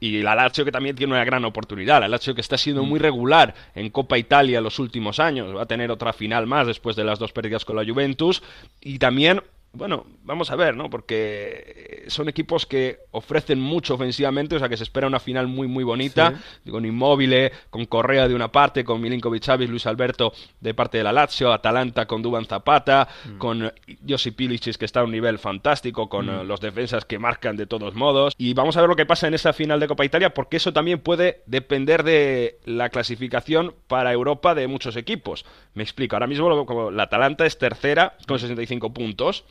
Y 0.00 0.22
la 0.22 0.34
Lazio 0.34 0.64
que 0.64 0.72
también 0.72 0.96
tiene 0.96 1.14
una 1.14 1.24
gran 1.24 1.44
oportunidad. 1.44 2.00
La 2.00 2.08
Lazio 2.08 2.34
que 2.34 2.40
está 2.40 2.58
siendo 2.58 2.84
muy 2.84 2.98
regular 2.98 3.54
en 3.74 3.90
Copa 3.90 4.18
Italia 4.18 4.60
los 4.60 4.78
últimos 4.78 5.20
años. 5.20 5.56
Va 5.56 5.62
a 5.62 5.66
tener 5.66 5.90
otra 5.90 6.12
final 6.12 6.46
más 6.46 6.66
después 6.66 6.96
de 6.96 7.04
las 7.04 7.18
dos 7.18 7.32
pérdidas 7.32 7.64
con 7.64 7.76
la 7.76 7.84
Juventus. 7.84 8.42
Y 8.80 8.98
también 8.98 9.42
bueno, 9.76 10.06
vamos 10.24 10.50
a 10.50 10.56
ver, 10.56 10.76
¿no? 10.76 10.90
Porque 10.90 12.04
son 12.08 12.28
equipos 12.28 12.66
que 12.66 12.98
ofrecen 13.10 13.60
mucho 13.60 13.94
ofensivamente, 13.94 14.56
o 14.56 14.58
sea 14.58 14.68
que 14.68 14.76
se 14.76 14.84
espera 14.84 15.06
una 15.06 15.20
final 15.20 15.46
muy, 15.46 15.68
muy 15.68 15.84
bonita, 15.84 16.34
con 16.70 16.84
Inmóvil, 16.84 17.50
con 17.70 17.86
Correa 17.86 18.28
de 18.28 18.34
una 18.34 18.50
parte, 18.50 18.84
con 18.84 19.00
Milinkovic 19.00 19.42
Savic, 19.42 19.68
Luis 19.68 19.86
Alberto 19.86 20.32
de 20.60 20.74
parte 20.74 20.98
de 20.98 21.04
la 21.04 21.12
Lazio, 21.12 21.52
Atalanta 21.52 22.06
con 22.06 22.22
Duban 22.22 22.46
Zapata, 22.46 23.08
mm. 23.24 23.38
con 23.38 23.72
Josip 24.08 24.36
Pilicic 24.36 24.76
que 24.76 24.84
está 24.84 25.00
a 25.00 25.04
un 25.04 25.12
nivel 25.12 25.38
fantástico, 25.38 26.08
con 26.08 26.26
mm. 26.26 26.46
los 26.46 26.60
defensas 26.60 27.04
que 27.04 27.18
marcan 27.18 27.56
de 27.56 27.66
todos 27.66 27.94
modos. 27.94 28.34
Y 28.38 28.54
vamos 28.54 28.76
a 28.76 28.80
ver 28.80 28.88
lo 28.88 28.96
que 28.96 29.06
pasa 29.06 29.28
en 29.28 29.34
esa 29.34 29.52
final 29.52 29.80
de 29.80 29.88
Copa 29.88 30.04
Italia, 30.04 30.34
porque 30.34 30.56
eso 30.58 30.72
también 30.72 31.00
puede 31.00 31.42
depender 31.46 32.02
de 32.02 32.58
la 32.64 32.88
clasificación 32.88 33.74
para 33.86 34.12
Europa 34.12 34.54
de 34.54 34.68
muchos 34.68 34.96
equipos. 34.96 35.44
Me 35.74 35.82
explico, 35.82 36.16
ahora 36.16 36.26
mismo 36.26 36.90
la 36.90 37.02
Atalanta 37.04 37.46
es 37.46 37.58
tercera 37.58 38.16
con 38.26 38.38
65 38.38 38.92
puntos. 38.92 39.44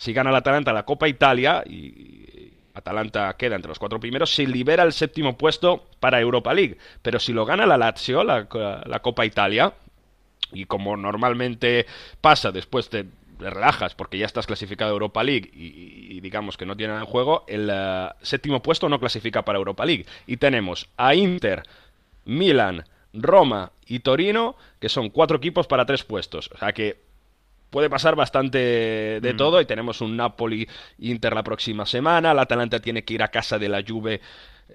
Si 0.00 0.14
gana 0.14 0.32
la 0.32 0.38
Atalanta 0.38 0.72
la 0.72 0.86
Copa 0.86 1.08
Italia 1.08 1.62
y 1.66 2.54
Atalanta 2.72 3.36
queda 3.36 3.56
entre 3.56 3.68
los 3.68 3.78
cuatro 3.78 4.00
primeros, 4.00 4.34
se 4.34 4.46
libera 4.46 4.82
el 4.82 4.94
séptimo 4.94 5.36
puesto 5.36 5.84
para 6.00 6.18
Europa 6.18 6.54
League. 6.54 6.78
Pero 7.02 7.20
si 7.20 7.34
lo 7.34 7.44
gana 7.44 7.66
la 7.66 7.76
Lazio, 7.76 8.24
la, 8.24 8.48
Copa 9.02 9.26
Italia, 9.26 9.74
y 10.52 10.64
como 10.64 10.96
normalmente 10.96 11.84
pasa 12.22 12.50
después 12.50 12.90
de 12.90 13.08
relajas 13.40 13.94
porque 13.94 14.16
ya 14.16 14.24
estás 14.24 14.46
clasificado 14.46 14.90
a 14.90 14.94
Europa 14.94 15.22
League 15.22 15.50
y, 15.52 16.18
digamos 16.20 16.56
que 16.56 16.64
no 16.64 16.78
tiene 16.78 16.94
nada 16.94 17.04
en 17.04 17.10
juego, 17.10 17.44
el 17.46 17.68
eh, 17.70 18.08
séptimo 18.22 18.62
puesto 18.62 18.88
no 18.88 19.00
clasifica 19.00 19.44
para 19.44 19.58
Europa 19.58 19.84
League. 19.84 20.06
Y 20.26 20.38
tenemos 20.38 20.88
a 20.96 21.14
Inter, 21.14 21.62
Milan, 22.24 22.86
Roma 23.12 23.72
y 23.84 23.98
Torino, 23.98 24.56
que 24.78 24.88
son 24.88 25.10
cuatro 25.10 25.36
equipos 25.36 25.66
para 25.66 25.84
tres 25.84 26.04
puestos. 26.04 26.50
O 26.54 26.56
sea 26.56 26.72
que 26.72 27.09
puede 27.70 27.88
pasar 27.88 28.16
bastante 28.16 28.58
de 29.20 29.32
mm. 29.32 29.36
todo 29.36 29.60
y 29.60 29.64
tenemos 29.64 30.00
un 30.00 30.16
Napoli 30.16 30.68
Inter 30.98 31.34
la 31.34 31.42
próxima 31.42 31.86
semana, 31.86 32.34
la 32.34 32.42
Atalanta 32.42 32.80
tiene 32.80 33.04
que 33.04 33.14
ir 33.14 33.22
a 33.22 33.28
casa 33.28 33.58
de 33.58 33.68
la 33.68 33.82
Juve 33.86 34.20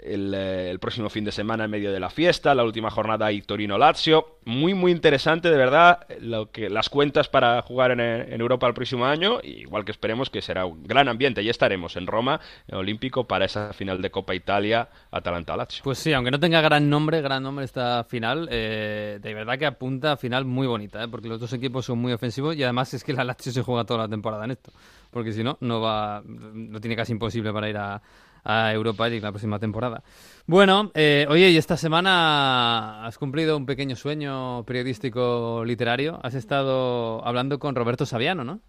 eh, 0.02 0.70
el, 0.72 0.80
próximo 0.80 1.10
fin 1.10 1.24
de 1.24 1.32
semana 1.32 1.66
en 1.66 1.72
medio 1.72 1.92
de 1.92 2.00
la 2.00 2.10
fiesta, 2.10 2.54
la 2.54 2.64
última 2.64 2.90
jornada 2.90 3.32
y 3.32 3.42
Torino-Lazio. 3.42 4.38
Muy, 4.46 4.74
muy 4.74 4.92
interesante, 4.92 5.50
de 5.50 5.58
verdad, 5.58 6.06
lo 6.20 6.52
que, 6.52 6.70
las 6.70 6.90
cuentas 6.90 7.28
para 7.28 7.62
jugar 7.62 7.92
en, 7.92 8.42
Europa 8.42 8.68
el 8.68 8.74
próximo 8.74 9.06
año, 9.06 9.40
igual 9.44 9.86
que 9.86 9.92
esperemos 9.92 10.30
que 10.30 10.42
será 10.42 10.66
un 10.66 10.84
gran 10.84 11.08
ambiente. 11.08 11.44
Ya 11.44 11.52
estaremos 11.52 11.96
en 11.96 12.08
Roma, 12.08 12.40
en 12.68 12.76
Olímpico, 12.76 13.26
para 13.26 13.46
esa 13.46 13.74
final 13.74 14.02
de 14.02 14.12
Copa 14.12 14.36
Italia, 14.36 14.90
Atalanta-Lazio. 15.12 15.84
Pues 15.84 15.98
sí, 15.98 16.14
aunque 16.14 16.32
no 16.32 16.40
tenga 16.40 16.62
gran 16.62 16.90
nombre, 16.90 17.22
gran 17.22 17.44
nombre 17.44 17.66
esta 17.66 18.04
final, 18.04 18.48
eh, 18.52 19.20
de 19.22 19.34
verdad 19.34 19.58
que 19.58 19.66
apunta 19.66 20.14
a 20.14 20.18
final 20.18 20.46
muy 20.46 20.68
bonita, 20.68 21.04
eh, 21.04 21.08
porque 21.08 21.28
los 21.28 21.40
dos 21.40 21.54
equipos 21.54 21.86
son 21.86 22.00
muy 22.00 22.14
ofensivos 22.14 22.56
y 22.56 22.64
además 22.64 22.94
es 22.94 23.04
que 23.04 23.14
la 23.14 23.24
Lazio 23.24 23.52
se 23.52 23.62
juega 23.62 23.86
toda 23.86 24.02
la 24.02 24.10
temporada 24.10 24.46
en 24.46 24.52
esto, 24.52 24.72
porque 25.10 25.32
si 25.32 25.44
no, 25.44 25.58
no 25.62 25.82
va, 25.82 26.22
no 26.26 26.80
tiene 26.80 26.96
casi 26.96 27.14
imposible 27.14 27.52
para 27.52 27.70
ir 27.70 27.78
a 27.78 28.02
a 28.46 28.72
Europa 28.72 29.10
League 29.10 29.22
la 29.22 29.32
próxima 29.32 29.60
temporada. 29.60 30.04
Bueno, 30.46 30.92
eh, 30.94 31.26
oye, 31.30 31.50
y 31.50 31.58
esta 31.58 31.76
semana 31.76 33.06
has 33.06 33.18
cumplido 33.18 33.58
un 33.58 33.66
pequeño 33.66 33.96
sueño 33.96 34.64
periodístico 34.66 35.64
literario. 35.66 36.20
Has 36.24 36.36
estado 36.36 37.26
hablando 37.26 37.60
con 37.60 37.76
Roberto 37.76 38.06
Saviano, 38.06 38.44
¿no? 38.44 38.62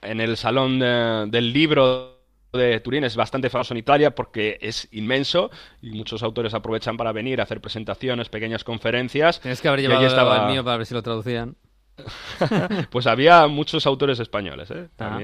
En 0.00 0.20
el 0.20 0.36
Salón 0.36 0.80
del 0.80 1.52
Libro 1.52 2.22
de 2.52 2.80
Turín 2.80 3.04
es 3.04 3.16
bastante 3.16 3.50
famoso 3.50 3.74
en 3.74 3.78
Italia 3.78 4.14
porque 4.14 4.58
es 4.60 4.88
inmenso 4.92 5.50
y 5.80 5.90
muchos 5.92 6.22
autores 6.22 6.54
aprovechan 6.54 6.96
para 6.96 7.12
venir 7.12 7.40
a 7.40 7.44
hacer 7.44 7.60
presentaciones, 7.60 8.28
pequeñas 8.28 8.64
conferencias. 8.64 9.40
Tienes 9.40 9.60
que 9.60 9.68
haber 9.68 9.80
llevado 9.80 10.06
estaba... 10.06 10.46
el 10.46 10.52
mío 10.52 10.64
para 10.64 10.78
ver 10.78 10.86
si 10.86 10.94
lo 10.94 11.02
traducían. 11.02 11.56
pues 12.90 13.06
había 13.06 13.46
muchos 13.48 13.86
autores 13.86 14.18
españoles 14.18 14.70
¿eh? 14.70 14.88
Ah. 14.98 15.20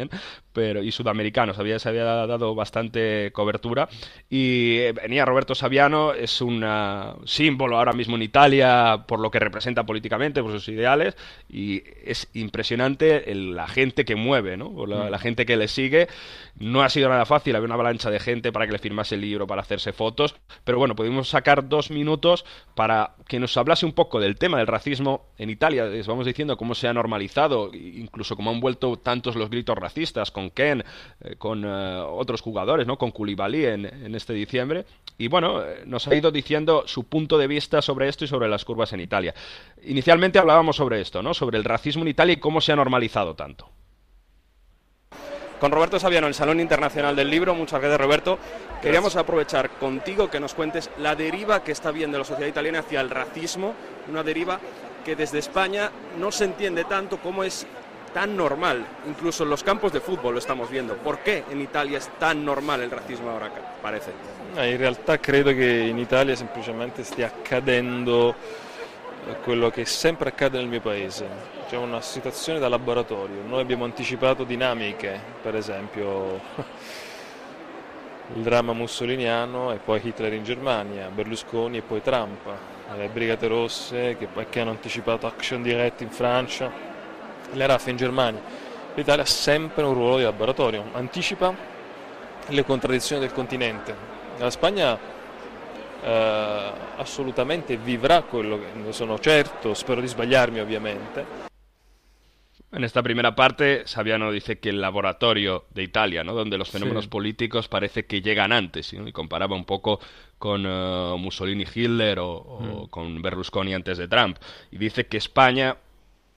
Pero 0.58 0.82
y 0.82 0.90
sudamericanos, 0.90 1.56
había, 1.60 1.78
se 1.78 1.88
había 1.88 2.02
dado 2.02 2.52
bastante 2.52 3.30
cobertura. 3.30 3.88
Y 4.28 4.78
eh, 4.78 4.92
venía 4.92 5.24
Roberto 5.24 5.54
Saviano, 5.54 6.12
es 6.12 6.40
un 6.40 6.64
símbolo 7.26 7.78
ahora 7.78 7.92
mismo 7.92 8.16
en 8.16 8.22
Italia 8.22 9.04
por 9.06 9.20
lo 9.20 9.30
que 9.30 9.38
representa 9.38 9.86
políticamente, 9.86 10.42
por 10.42 10.50
sus 10.50 10.68
ideales, 10.68 11.16
y 11.48 11.84
es 12.04 12.28
impresionante 12.34 13.32
la 13.36 13.68
gente 13.68 14.04
que 14.04 14.16
mueve, 14.16 14.56
¿no? 14.56 14.84
La, 14.84 15.04
mm. 15.04 15.10
la, 15.10 15.18
gente 15.20 15.46
que 15.46 15.56
le 15.56 15.68
sigue. 15.68 16.08
No 16.58 16.82
ha 16.82 16.88
sido 16.88 17.08
nada 17.08 17.24
fácil, 17.24 17.54
había 17.54 17.66
una 17.66 17.74
avalancha 17.76 18.10
de 18.10 18.18
gente 18.18 18.50
para 18.50 18.66
que 18.66 18.72
le 18.72 18.80
firmase 18.80 19.14
el 19.14 19.20
libro, 19.20 19.46
para 19.46 19.62
hacerse 19.62 19.92
fotos, 19.92 20.34
pero 20.64 20.78
bueno, 20.78 20.96
pudimos 20.96 21.28
sacar 21.28 21.68
dos 21.68 21.92
minutos 21.92 22.44
para 22.74 23.14
que 23.28 23.38
nos 23.38 23.56
hablase 23.56 23.86
un 23.86 23.92
poco 23.92 24.18
del 24.18 24.36
tema 24.36 24.58
del 24.58 24.66
racismo 24.66 25.26
en 25.38 25.50
Italia. 25.50 25.84
Les 25.84 26.08
vamos 26.08 26.26
diciendo 26.26 26.56
cómo 26.56 26.74
se 26.74 26.88
ha 26.88 26.92
normalizado, 26.92 27.70
incluso 27.72 28.34
cómo 28.34 28.50
han 28.50 28.58
vuelto 28.58 28.96
tantos 28.96 29.36
los 29.36 29.50
gritos 29.50 29.78
racistas 29.78 30.32
con 30.32 30.48
Ken, 30.50 30.85
eh, 31.21 31.37
con 31.37 31.64
eh, 31.64 32.02
otros 32.07 32.40
jugadores, 32.40 32.87
¿no? 32.87 32.99
Con 32.99 33.11
Koulibaly 33.11 33.67
en, 33.67 33.87
en 33.87 34.14
este 34.14 34.33
diciembre. 34.33 34.85
Y 35.17 35.28
bueno, 35.28 35.62
eh, 35.62 35.83
nos 35.87 36.07
ha 36.09 36.14
ido 36.14 36.31
diciendo 36.31 36.85
su 36.87 37.05
punto 37.05 37.38
de 37.38 37.47
vista 37.47 37.83
sobre 37.83 38.09
esto 38.09 38.25
y 38.25 38.28
sobre 38.28 38.49
las 38.49 38.64
curvas 38.64 38.93
en 38.93 39.00
Italia. 39.00 39.35
Inicialmente 39.85 40.38
hablábamos 40.38 40.76
sobre 40.76 41.00
esto, 41.00 41.23
¿no? 41.23 41.35
Sobre 41.35 41.59
el 41.59 41.64
racismo 41.64 42.02
en 42.02 42.09
Italia 42.09 42.35
y 42.35 42.38
cómo 42.38 42.61
se 42.61 42.73
ha 42.73 42.76
normalizado 42.76 43.35
tanto. 43.35 43.69
Con 45.61 45.73
Roberto 45.73 45.99
Saviano, 45.99 46.28
el 46.28 46.35
Salón 46.35 46.61
Internacional 46.61 47.17
del 47.17 47.31
Libro, 47.31 47.52
muchas 47.52 47.81
gracias 47.81 48.00
Roberto. 48.00 48.38
Queríamos 48.81 49.17
aprovechar 49.17 49.71
contigo 49.71 50.31
que 50.31 50.38
nos 50.38 50.55
cuentes 50.55 50.88
la 50.99 51.17
deriva 51.17 51.64
que 51.64 51.73
está 51.73 51.90
viendo 51.90 52.17
la 52.17 52.25
sociedad 52.25 52.49
italiana 52.49 52.78
hacia 52.78 53.00
el 53.00 53.11
racismo, 53.11 53.75
una 54.09 54.23
deriva 54.23 54.61
que 55.05 55.17
desde 55.17 55.40
España 55.40 55.90
no 56.17 56.31
se 56.31 56.45
entiende 56.45 56.85
tanto 56.85 57.19
cómo 57.19 57.43
es 57.43 57.67
tan 58.10 58.36
normal, 58.36 58.84
incluso 59.06 59.44
en 59.44 59.50
los 59.50 59.62
campos 59.62 59.92
de 59.92 60.00
fútbol 60.00 60.32
lo 60.32 60.38
estamos 60.38 60.70
viendo. 60.70 60.96
¿Por 60.96 61.18
qué 61.18 61.44
en 61.50 61.60
Italia 61.60 61.98
es 61.98 62.08
tan 62.18 62.44
normal 62.44 62.82
il 62.82 62.90
razzismo 62.90 63.34
ora, 63.34 63.50
parece? 63.80 64.12
In 64.54 64.76
realtà 64.76 65.18
credo 65.18 65.52
che 65.52 65.66
in 65.66 65.98
Italia 65.98 66.34
semplicemente 66.34 67.04
stia 67.04 67.26
accadendo 67.26 68.34
quello 69.42 69.70
che 69.70 69.84
sempre 69.84 70.30
accade 70.30 70.58
nel 70.58 70.68
mio 70.68 70.80
paese. 70.80 71.28
C'è 71.68 71.76
una 71.76 72.00
situazione 72.00 72.58
da 72.58 72.68
laboratorio. 72.68 73.42
Noi 73.46 73.60
abbiamo 73.60 73.84
anticipato 73.84 74.44
dinamiche, 74.44 75.20
per 75.42 75.54
esempio 75.54 76.40
il 78.34 78.42
dramma 78.42 78.72
mussoliniano 78.72 79.72
e 79.72 79.78
poi 79.78 80.00
Hitler 80.02 80.32
in 80.32 80.44
Germania, 80.44 81.08
Berlusconi 81.08 81.78
e 81.78 81.82
poi 81.82 82.02
Trump 82.02 82.46
le 82.96 83.08
Brigate 83.08 83.46
Rosse 83.48 84.16
che, 84.16 84.28
che 84.48 84.60
hanno 84.60 84.70
anticipato 84.70 85.26
Action 85.26 85.62
Direct 85.62 86.00
in 86.00 86.10
Francia, 86.10 86.70
le 87.52 87.67
RAF 87.67 87.87
in 87.88 87.97
Germania. 87.97 88.40
L'Italia 88.95 89.23
ha 89.23 89.26
sempre 89.26 89.85
un 89.85 89.95
ruolo 89.95 90.17
di 90.19 90.25
laboratorio, 90.25 90.85
anticipa 90.93 91.55
le 92.49 92.64
contraddizioni 92.64 93.21
del 93.21 93.33
continente. 93.33 93.95
La 94.38 94.50
Spagna 94.50 94.99
eh, 96.02 96.73
assolutamente 96.97 97.76
vivrà 97.76 98.23
quello 98.23 98.59
che 98.59 98.67
ne 98.75 98.93
sono 98.93 99.19
certo, 99.19 99.75
spero 99.75 100.00
di 100.00 100.07
sbagliarmi 100.07 100.61
ovviamente, 100.61 101.47
En 102.71 102.85
esta 102.85 103.02
primera 103.02 103.35
parte, 103.35 103.87
Saviano 103.87 104.31
dice 104.31 104.59
que 104.59 104.69
el 104.69 104.83
laboratorio 104.83 105.64
de 105.71 105.83
Italia, 105.83 106.23
¿no? 106.23 106.35
donde 106.35 106.59
los 106.59 106.69
fenómenos 106.69 107.07
políticos 107.07 107.67
parece 107.67 108.05
que 108.05 108.21
llegan 108.21 108.52
antes, 108.52 108.93
y 108.93 109.11
comparaba 109.12 109.57
un 109.57 109.64
poco 109.64 110.00
con 110.37 110.67
uh, 110.67 111.17
Mussolini 111.17 111.64
Hitler 111.64 112.19
o, 112.19 112.61
mm. 112.61 112.90
con 112.90 113.23
Berlusconi 113.23 113.73
antes 113.73 113.97
de 113.97 114.07
Trump. 114.07 114.37
Y 114.71 114.76
dice 114.76 115.07
que 115.07 115.17
España 115.17 115.78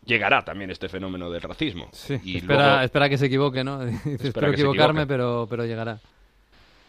llegará 0.06 0.44
también 0.44 0.72
este 0.72 0.90
fenómeno 0.90 1.30
del 1.30 1.42
racismo. 1.42 1.90
y 2.24 2.38
espera, 2.38 2.84
espera 2.84 3.10
que 3.10 3.18
se 3.18 3.28
equivoque, 3.28 3.64
¿no? 3.64 3.82
espero 4.06 4.52
equivocarme, 4.52 5.06
pero, 5.06 5.48
pero 5.50 5.66
llegará. 5.66 6.00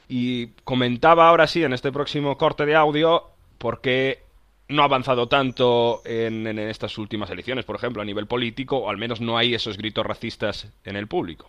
Y 0.09 0.49
comentaba 0.65 1.29
ahora 1.29 1.47
sí, 1.47 1.63
en 1.63 1.73
este 1.73 1.93
próximo 1.93 2.37
corte 2.37 2.67
de 2.67 2.75
audio, 2.75 3.25
porque 3.59 4.23
no 4.69 4.83
ha 4.83 4.87
avanzado 4.87 5.27
tanto 5.27 6.03
en, 6.05 6.47
en, 6.47 6.59
estas 6.59 6.99
últimas 6.99 7.31
elecciones, 7.31 7.65
por 7.65 7.77
ejemplo, 7.77 8.03
a 8.03 8.05
nivel 8.05 8.27
político, 8.27 8.79
o 8.79 8.91
al 8.91 8.97
menos 8.97 9.21
no 9.21 9.37
hay 9.37 9.55
esos 9.55 9.77
gritos 9.77 10.05
racistas 10.05 10.69
en 10.85 10.97
el 10.97 11.07
pubblico. 11.07 11.49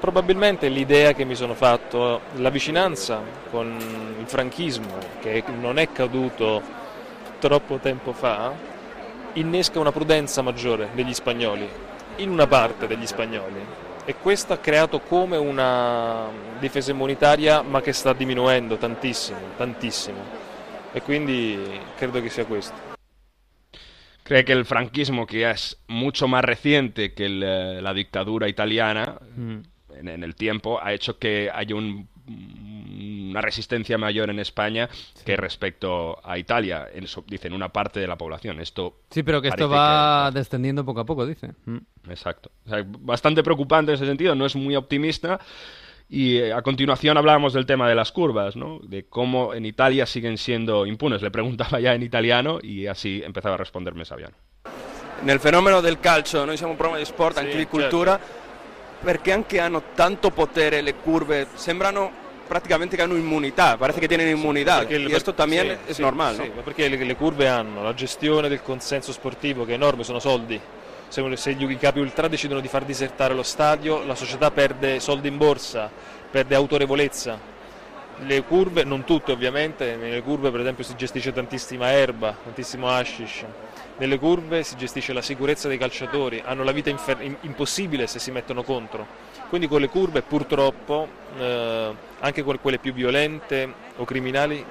Probabilmente 0.00 0.70
l'idea 0.70 1.12
che 1.12 1.24
mi 1.24 1.34
sono 1.34 1.54
fatto, 1.54 2.22
la 2.36 2.48
vicinanza 2.48 3.20
con 3.50 3.76
il 4.18 4.26
franchismo, 4.26 4.96
che 5.20 5.44
non 5.60 5.78
è 5.78 5.92
caduto 5.92 6.62
troppo 7.38 7.78
tempo 7.78 8.12
fa, 8.12 8.69
innesca 9.34 9.78
una 9.78 9.92
prudenza 9.92 10.42
maggiore 10.42 10.90
degli 10.94 11.14
spagnoli, 11.14 11.68
in 12.16 12.30
una 12.30 12.46
parte 12.46 12.86
degli 12.86 13.06
spagnoli. 13.06 13.88
E 14.04 14.14
questo 14.16 14.52
ha 14.52 14.58
creato 14.58 15.00
come 15.00 15.36
una 15.36 16.28
difesa 16.58 16.90
immunitaria, 16.90 17.62
ma 17.62 17.80
che 17.80 17.92
sta 17.92 18.12
diminuendo 18.12 18.76
tantissimo, 18.76 19.40
tantissimo 19.56 20.40
e 20.92 21.02
quindi 21.02 21.58
credo 21.96 22.20
que 22.20 22.30
sea 22.30 22.44
questo. 22.44 22.74
Cree 24.22 24.44
que 24.44 24.52
el 24.52 24.64
franquismo, 24.64 25.26
que 25.26 25.50
es 25.50 25.76
mucho 25.88 26.28
más 26.28 26.44
reciente 26.44 27.14
que 27.14 27.26
eh, 27.26 27.80
la 27.80 27.92
dictadura 27.92 28.48
italiana 28.48 29.18
mm. 29.36 29.58
en, 29.96 30.22
el 30.22 30.34
tiempo, 30.34 30.80
ha 30.80 30.92
hecho 30.92 31.18
que 31.18 31.50
haya 31.52 31.74
un, 31.74 32.08
una 33.30 33.40
resistencia 33.40 33.98
mayor 33.98 34.30
en 34.30 34.38
España 34.38 34.88
que 35.24 35.36
respecto 35.36 36.18
a 36.24 36.38
Italia, 36.38 36.88
en, 36.92 37.06
dicen 37.26 37.52
una 37.52 37.70
parte 37.70 38.00
de 38.00 38.06
la 38.06 38.16
población. 38.16 38.60
Esto 38.60 39.00
sí, 39.10 39.22
pero 39.22 39.40
que 39.40 39.48
esto 39.48 39.68
va 39.68 40.30
descendiendo 40.32 40.84
poco 40.84 41.00
a 41.00 41.06
poco, 41.06 41.26
dice. 41.26 41.52
Mm. 41.64 41.78
Exacto. 42.08 42.50
bastante 43.00 43.42
preocupante 43.42 43.92
en 43.92 43.96
ese 43.96 44.06
sentido, 44.06 44.34
no 44.34 44.46
es 44.46 44.56
muy 44.56 44.76
optimista. 44.76 45.40
Y 46.12 46.38
eh, 46.38 46.52
a 46.52 46.62
continuación 46.62 47.16
hablábamos 47.16 47.52
del 47.52 47.66
tema 47.66 47.88
de 47.88 47.94
las 47.94 48.10
curvas, 48.10 48.56
¿no? 48.56 48.80
de 48.82 49.06
cómo 49.08 49.54
en 49.54 49.64
Italia 49.64 50.06
siguen 50.06 50.38
siendo 50.38 50.84
impunes. 50.84 51.22
Le 51.22 51.30
preguntaba 51.30 51.78
ya 51.78 51.94
en 51.94 52.02
italiano 52.02 52.58
y 52.60 52.88
así 52.88 53.22
empezaba 53.24 53.54
a 53.54 53.58
responderme 53.58 54.04
Saviano. 54.04 54.34
Nel 55.22 55.38
fenomeno 55.38 55.82
del 55.82 56.00
calcio, 56.00 56.46
noi 56.46 56.56
siamo 56.56 56.72
un 56.72 56.78
programma 56.78 56.98
di 56.98 57.04
sport, 57.04 57.36
anche 57.36 57.56
di 57.56 57.66
cultura, 57.66 58.18
certo. 58.18 59.04
perché 59.04 59.32
anche 59.32 59.60
hanno 59.60 59.92
tanto 59.94 60.30
potere 60.30 60.80
le 60.80 60.94
curve, 60.94 61.46
sembrano 61.54 62.10
praticamente 62.50 62.96
che 62.96 63.02
hanno 63.02 63.14
immunità, 63.14 63.76
parece 63.76 64.00
che 64.00 64.08
tienen 64.08 64.26
immunità, 64.26 64.84
sì, 64.84 64.94
e 64.94 65.02
questo 65.04 65.34
también 65.34 65.66
sì, 65.84 65.90
es 65.90 65.94
sì, 65.94 66.02
normal. 66.02 66.34
No? 66.34 66.62
perché 66.64 66.88
le, 66.88 66.96
le 66.96 67.14
curve 67.14 67.46
hanno 67.46 67.84
la 67.84 67.94
gestione 67.94 68.48
del 68.48 68.60
consenso 68.60 69.12
sportivo 69.12 69.64
che 69.64 69.70
è 69.70 69.74
enorme, 69.74 70.02
sono 70.02 70.18
soldi 70.18 70.60
se, 71.06 71.36
se 71.36 71.50
i 71.50 71.78
capi 71.78 72.00
ultra 72.00 72.26
decidono 72.26 72.58
di 72.58 72.66
far 72.66 72.84
disertare 72.84 73.34
lo 73.34 73.44
stadio, 73.44 74.04
la 74.04 74.16
società 74.16 74.50
perde 74.50 74.98
soldi 74.98 75.28
in 75.28 75.36
borsa, 75.36 75.88
perde 76.28 76.56
autorevolezza. 76.56 77.38
Le 78.22 78.42
curve, 78.42 78.82
non 78.82 79.04
tutte 79.04 79.30
ovviamente, 79.30 79.94
nelle 79.94 80.22
curve 80.22 80.50
per 80.50 80.60
esempio 80.60 80.82
si 80.82 80.94
gestisce 80.96 81.32
tantissima 81.32 81.92
erba, 81.92 82.36
tantissimo 82.42 82.88
hashish, 82.88 83.44
nelle 83.96 84.18
curve 84.18 84.64
si 84.64 84.76
gestisce 84.76 85.12
la 85.12 85.22
sicurezza 85.22 85.68
dei 85.68 85.78
calciatori, 85.78 86.42
hanno 86.44 86.64
la 86.64 86.72
vita 86.72 86.90
impossibile 87.42 88.06
se 88.06 88.18
si 88.18 88.30
mettono 88.30 88.62
contro. 88.62 89.06
Quindi 89.50 89.66
con 89.66 89.80
le 89.80 89.88
curve 89.88 90.22
purtroppo, 90.22 91.08
eh, 91.36 91.94
anche 92.20 92.42
quelle 92.44 92.78
più 92.78 92.92
violente 92.92 93.74
o 93.96 94.04
criminali, 94.04 94.64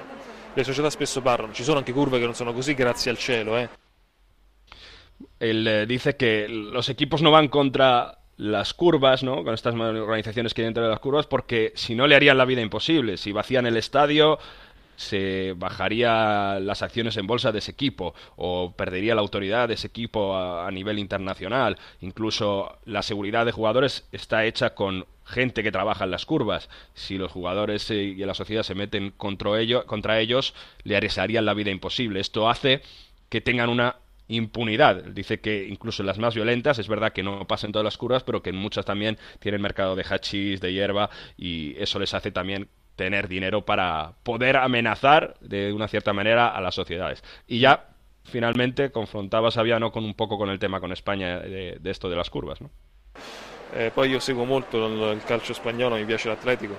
le 0.54 0.64
società 0.64 0.88
spesso 0.88 1.20
parlano. 1.20 1.52
Ci 1.52 1.62
sono 1.62 1.76
anche 1.76 1.92
curve 1.92 2.18
che 2.18 2.24
non 2.24 2.34
sono 2.34 2.54
così, 2.54 2.72
grazie 2.72 3.10
al 3.10 3.18
cielo. 3.18 3.58
Eh. 3.58 3.68
Él 5.38 5.66
eh, 5.66 5.86
dice 5.86 6.16
que 6.16 6.48
los 6.48 6.88
equipos 6.88 7.20
no 7.20 7.30
van 7.30 7.48
contra 7.48 8.20
las 8.38 8.72
curvas, 8.72 9.22
¿no? 9.22 9.44
Con 9.44 9.52
estas 9.52 9.74
organizaciones 9.74 10.54
que 10.54 10.62
hay 10.62 10.68
dentro 10.68 10.82
de 10.82 10.88
las 10.88 11.00
curvas, 11.00 11.26
porque 11.26 11.72
si 11.76 11.94
no 11.94 12.06
le 12.06 12.14
harían 12.14 12.38
la 12.38 12.46
vida 12.46 12.62
imposible. 12.62 13.18
Si 13.18 13.32
vacían 13.32 13.66
el 13.66 13.76
estadio, 13.76 14.38
se 15.00 15.54
bajaría 15.56 16.60
las 16.60 16.82
acciones 16.82 17.16
en 17.16 17.26
bolsa 17.26 17.52
de 17.52 17.60
ese 17.60 17.70
equipo 17.70 18.14
o 18.36 18.74
perdería 18.76 19.14
la 19.14 19.22
autoridad 19.22 19.68
de 19.68 19.74
ese 19.74 19.86
equipo 19.86 20.36
a, 20.36 20.70
nivel 20.70 20.98
internacional. 20.98 21.78
Incluso 22.02 22.78
la 22.84 23.00
seguridad 23.02 23.46
de 23.46 23.52
jugadores 23.52 24.06
está 24.12 24.44
hecha 24.44 24.74
con 24.74 25.06
gente 25.24 25.62
que 25.62 25.72
trabaja 25.72 26.04
en 26.04 26.10
las 26.10 26.26
curvas. 26.26 26.68
Si 26.92 27.16
los 27.16 27.32
jugadores 27.32 27.90
y 27.90 28.14
la 28.16 28.34
sociedad 28.34 28.62
se 28.62 28.74
meten 28.74 29.12
contra, 29.16 29.52
contra 29.86 30.20
ellos, 30.20 30.52
le 30.84 30.96
harían 30.98 31.46
la 31.46 31.54
vida 31.54 31.70
imposible. 31.70 32.20
Esto 32.20 32.50
hace 32.50 32.82
que 33.30 33.40
tengan 33.40 33.70
una 33.70 33.96
impunidad. 34.28 35.02
Dice 35.02 35.40
que 35.40 35.66
incluso 35.66 36.02
en 36.02 36.08
las 36.08 36.18
más 36.18 36.34
violentas, 36.34 36.78
es 36.78 36.88
verdad 36.88 37.14
que 37.14 37.22
no 37.22 37.46
pasan 37.46 37.72
todas 37.72 37.84
las 37.84 37.96
curvas, 37.96 38.22
pero 38.22 38.42
que 38.42 38.50
en 38.50 38.56
muchas 38.56 38.84
también 38.84 39.16
tienen 39.38 39.62
mercado 39.62 39.96
de 39.96 40.04
hachís, 40.04 40.60
de 40.60 40.74
hierba, 40.74 41.08
y 41.38 41.74
eso 41.78 41.98
les 41.98 42.12
hace 42.12 42.30
también 42.30 42.68
tener 43.00 43.28
dinero 43.28 43.64
para 43.64 44.12
poder 44.22 44.58
amenazar 44.58 45.34
de 45.40 45.72
una 45.72 45.88
cierta 45.88 46.12
manera 46.12 46.48
a 46.48 46.60
las 46.60 46.74
sociedades. 46.74 47.24
Y 47.46 47.58
ya 47.58 47.86
finalmente 48.24 48.90
confrontaba 48.90 49.50
Saviano 49.50 49.90
con 49.90 50.04
un 50.04 50.12
poco 50.12 50.36
con 50.36 50.50
el 50.50 50.58
tema 50.58 50.80
con 50.80 50.92
España 50.92 51.40
de, 51.40 51.78
de 51.80 51.90
esto 51.90 52.10
de 52.10 52.16
las 52.16 52.28
curvas. 52.28 52.60
¿no? 52.60 52.68
Eh, 53.74 53.90
poi 53.94 54.10
io 54.10 54.20
seguo 54.20 54.44
molto 54.44 55.12
il 55.12 55.24
calcio 55.24 55.54
spagnolo, 55.54 55.96
mi 55.96 56.04
piace 56.04 56.28
l'Atletico, 56.28 56.74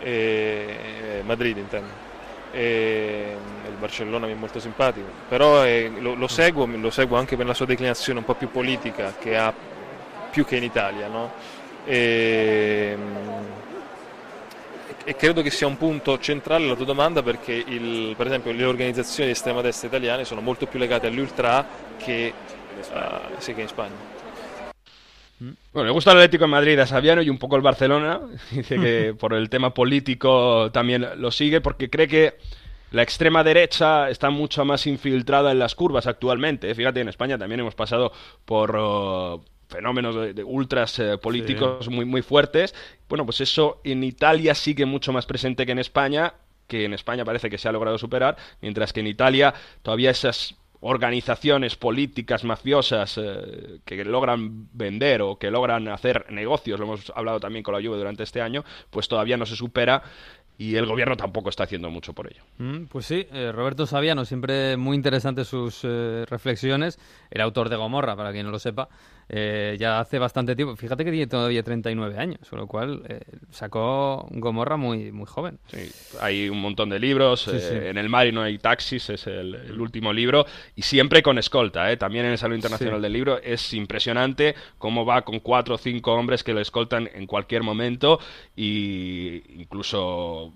eh, 0.00 1.22
Madrid 1.24 1.56
intendo. 1.56 2.12
e 2.52 3.34
il 3.66 3.76
Barcellona 3.78 4.26
mi 4.26 4.32
è 4.32 4.36
molto 4.36 4.60
simpatico, 4.60 5.08
però 5.30 5.64
eh, 5.64 5.90
lo, 5.98 6.14
lo, 6.14 6.28
seguo, 6.28 6.66
lo, 6.66 6.90
seguo, 6.90 7.16
anche 7.16 7.36
per 7.36 7.46
la 7.46 7.54
sua 7.54 7.64
declinazione 7.66 8.18
un 8.18 8.24
po' 8.26 8.34
più 8.34 8.50
politica 8.50 9.14
che 9.18 9.34
ha 9.36 9.52
più 10.30 10.44
che 10.44 10.56
in 10.56 10.62
Italia, 10.62 11.08
no? 11.08 11.32
e, 11.84 12.96
e, 15.04 15.16
credo 15.16 15.42
che 15.42 15.50
sia 15.50 15.66
un 15.66 15.76
punto 15.76 16.18
centrale 16.18 16.66
la 16.66 16.74
tua 16.74 16.84
domanda 16.84 17.22
perché 17.22 17.52
il, 17.52 18.14
per 18.16 18.26
esempio 18.26 18.52
le 18.52 18.64
organizzazioni 18.64 19.28
di 19.28 19.34
estrema 19.34 19.60
destra 19.60 19.88
italiane 19.88 20.24
sono 20.24 20.40
molto 20.40 20.66
più 20.66 20.78
legate 20.78 21.06
all'Ultra 21.06 21.66
che, 21.96 22.32
uh, 22.92 23.38
sì, 23.38 23.54
che 23.54 23.62
in 23.62 23.68
Spagna. 23.68 24.12
Bueno, 25.72 25.88
le 25.88 25.92
gusta 25.92 26.12
el 26.12 26.18
Atlético 26.18 26.44
de 26.44 26.50
Madrid 26.50 26.78
a 26.78 26.86
Saviano 26.86 27.20
y 27.20 27.28
un 27.28 27.38
poco 27.38 27.56
el 27.56 27.62
Barcelona. 27.62 28.20
Dice 28.50 28.78
que 28.78 29.14
por 29.18 29.34
el 29.34 29.50
tema 29.50 29.74
político 29.74 30.70
también 30.72 31.06
lo 31.16 31.30
sigue 31.30 31.60
porque 31.60 31.90
cree 31.90 32.08
que 32.08 32.38
la 32.92 33.02
extrema 33.02 33.42
derecha 33.42 34.08
está 34.08 34.30
mucho 34.30 34.64
más 34.64 34.86
infiltrada 34.86 35.50
en 35.50 35.58
las 35.58 35.74
curvas 35.74 36.06
actualmente. 36.06 36.72
Fíjate, 36.74 37.00
en 37.00 37.08
España 37.08 37.36
también 37.36 37.60
hemos 37.60 37.74
pasado 37.74 38.12
por 38.44 38.76
uh, 38.76 39.42
fenómenos 39.74 40.34
de, 40.34 40.44
ultras 40.44 40.98
eh, 40.98 41.18
políticos 41.18 41.88
muy, 41.88 42.04
muy 42.04 42.22
fuertes. 42.22 42.74
Bueno, 43.08 43.24
pues 43.24 43.40
eso 43.40 43.80
en 43.84 44.04
Italia 44.04 44.54
sigue 44.54 44.86
mucho 44.86 45.12
más 45.12 45.26
presente 45.26 45.66
que 45.66 45.72
en 45.72 45.80
España 45.80 46.34
que 46.66 46.86
en 46.86 46.94
España 46.94 47.26
parece 47.26 47.50
que 47.50 47.58
se 47.58 47.68
ha 47.68 47.72
logrado 47.72 47.98
superar, 47.98 48.38
mientras 48.62 48.94
que 48.94 49.00
en 49.00 49.06
Italia 49.06 49.52
todavía 49.82 50.10
esas 50.10 50.56
organizaciones 50.80 51.76
políticas 51.76 52.44
mafiosas 52.44 53.18
eh, 53.18 53.80
que 53.84 54.04
logran 54.04 54.68
vender 54.72 55.22
o 55.22 55.38
que 55.38 55.50
logran 55.50 55.88
hacer 55.88 56.26
negocios, 56.30 56.78
lo 56.78 56.86
hemos 56.86 57.12
hablado 57.14 57.40
también 57.40 57.62
con 57.62 57.74
la 57.74 57.80
lluvia 57.80 57.98
durante 57.98 58.22
este 58.22 58.42
año, 58.42 58.64
pues 58.90 59.08
todavía 59.08 59.36
no 59.36 59.46
se 59.46 59.56
supera 59.56 60.02
y 60.56 60.76
el 60.76 60.86
gobierno 60.86 61.16
tampoco 61.16 61.48
está 61.48 61.64
haciendo 61.64 61.90
mucho 61.90 62.12
por 62.12 62.30
ello. 62.30 62.42
Mm, 62.58 62.84
pues 62.84 63.06
sí, 63.06 63.26
eh, 63.32 63.50
Roberto 63.52 63.86
Saviano, 63.86 64.24
siempre 64.24 64.76
muy 64.76 64.94
interesante 64.94 65.44
sus 65.44 65.80
eh, 65.84 66.24
reflexiones, 66.28 66.98
el 67.30 67.40
autor 67.40 67.68
de 67.70 67.76
Gomorra, 67.76 68.14
para 68.14 68.32
quien 68.32 68.46
no 68.46 68.52
lo 68.52 68.58
sepa, 68.58 68.88
eh, 69.28 69.76
ya 69.78 70.00
hace 70.00 70.18
bastante 70.18 70.56
tiempo, 70.56 70.76
fíjate 70.76 71.04
que 71.04 71.10
tiene 71.10 71.26
todavía 71.26 71.62
39 71.62 72.18
años, 72.18 72.48
con 72.48 72.58
lo 72.58 72.66
cual 72.66 73.02
sacó 73.50 74.26
Gomorra 74.30 74.76
muy, 74.76 75.12
muy 75.12 75.26
joven. 75.26 75.58
Sí, 75.66 75.90
hay 76.20 76.48
un 76.48 76.60
montón 76.60 76.90
de 76.90 76.98
libros, 76.98 77.48
en 77.48 77.98
el 77.98 78.08
mar 78.08 78.26
y 78.26 78.32
no 78.32 78.42
hay 78.42 78.58
taxis, 78.58 79.10
es 79.10 79.26
el, 79.26 79.80
último 79.80 80.12
libro, 80.12 80.46
y 80.76 80.82
siempre 80.82 81.22
con 81.22 81.38
escolta, 81.38 81.96
también 81.96 82.26
en 82.26 82.32
el 82.32 82.38
Salón 82.38 82.56
Internacional 82.56 83.00
del 83.02 83.12
Libro, 83.12 83.40
es 83.42 83.72
impresionante 83.74 84.54
cómo 84.78 85.04
va 85.04 85.22
con 85.22 85.40
cuatro 85.40 85.74
o 85.74 85.78
cinco 85.78 86.14
hombres 86.14 86.44
que 86.44 86.54
lo 86.54 86.60
escoltan 86.60 87.08
en 87.12 87.26
cualquier 87.26 87.62
momento, 87.62 88.18
y 88.56 89.42
incluso 89.60 90.52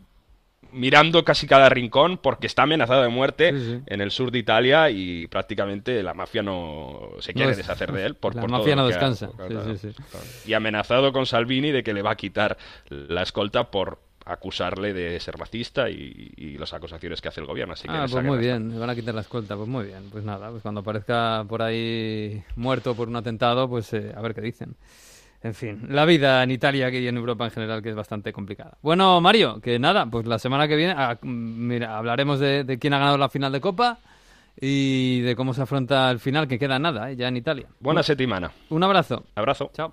mirando 0.73 1.25
casi 1.25 1.47
cada 1.47 1.69
rincón 1.69 2.19
porque 2.19 2.47
está 2.47 2.63
amenazado 2.63 3.03
de 3.03 3.09
muerte 3.09 3.49
en 3.49 4.01
el 4.01 4.11
sur 4.11 4.31
de 4.31 4.39
Italia 4.39 4.91
y 4.91 5.27
prácticamente 5.27 6.03
la 6.03 6.15
mafia 6.15 6.43
no 6.43 7.11
se 7.21 7.35
quiere 7.35 7.55
deshacer 7.55 7.93
de 7.93 8.07
él. 8.07 8.15
Por, 8.15 8.35
la 8.37 8.47
mafia 8.47 8.77
no 8.77 8.87
descansa. 8.87 9.31
y 10.47 10.53
amenazado 10.53 11.13
con 11.13 11.27
Salvini 11.27 11.71
de 11.71 11.83
que 11.83 11.95
le 11.95 12.03
va 12.03 12.13
a 12.13 12.17
quitar 12.17 12.57
la 12.89 13.23
escolta 13.23 13.71
por 13.71 13.99
acusarle 14.29 14.93
de 14.93 15.19
ser 15.21 15.37
racista 15.37 15.89
y, 15.89 16.57
las 16.59 16.75
acusaciones 16.75 17.21
que 17.21 17.29
hace 17.29 17.41
el 17.41 17.47
gobierno. 17.47 17.75
Así 17.75 17.89
que 17.89 17.95
ah, 17.95 18.07
pues 18.11 18.25
muy 18.25 18.39
bien, 18.39 18.69
me 18.69 18.79
van 18.79 18.91
a 18.91 18.95
quitar 18.95 19.15
la 19.15 19.21
escolta, 19.23 19.57
pues 19.57 19.69
muy 19.69 19.87
bien. 19.87 20.11
Pues 20.11 20.25
nada, 20.25 20.51
pues 20.51 20.63
cuando 20.63 20.81
aparezca 20.81 21.45
por 21.49 21.63
ahí 21.63 22.43
muerto 22.57 22.95
por 22.95 23.09
un 23.09 23.17
atentado, 23.17 23.69
pues 23.69 23.93
eh, 23.95 24.13
a 24.15 24.21
ver 24.21 24.35
qué 24.35 24.41
dicen. 24.41 24.75
En 25.43 25.55
fin, 25.55 25.87
la 25.89 26.05
vida 26.05 26.43
en 26.43 26.51
Italia 26.51 26.91
y 26.91 27.07
en 27.07 27.17
Europa 27.17 27.45
en 27.45 27.51
general 27.53 27.83
que 27.83 27.91
es 27.91 27.95
bastante 27.95 28.33
complicada. 28.33 28.77
Bueno, 28.83 29.21
Mario, 29.21 29.61
que 29.61 29.79
nada, 29.79 30.07
pues 30.07 30.27
la 30.27 30.39
semana 30.39 30.67
que 30.67 30.75
viene 30.75 30.95
ah, 30.97 31.17
mira, 31.23 31.97
hablaremos 31.97 32.41
de, 32.41 32.79
quién 32.81 32.93
ha 32.95 32.99
ganado 32.99 33.19
la 33.19 33.29
final 33.29 33.53
de 33.53 33.61
Copa 33.61 33.99
y 34.61 35.21
de 35.21 35.37
cómo 35.37 35.55
se 35.55 35.63
afronta 35.63 36.11
el 36.11 36.19
final, 36.19 36.49
que 36.49 36.59
queda 36.59 36.81
nada, 36.81 37.13
¿eh? 37.13 37.17
ya 37.17 37.29
en 37.29 37.37
Italia. 37.37 37.69
Buena 37.79 38.03
semana. 38.03 38.51
Un 38.71 38.83
abrazo. 38.83 39.25
Abrazo. 39.37 39.71
Chao. 39.73 39.87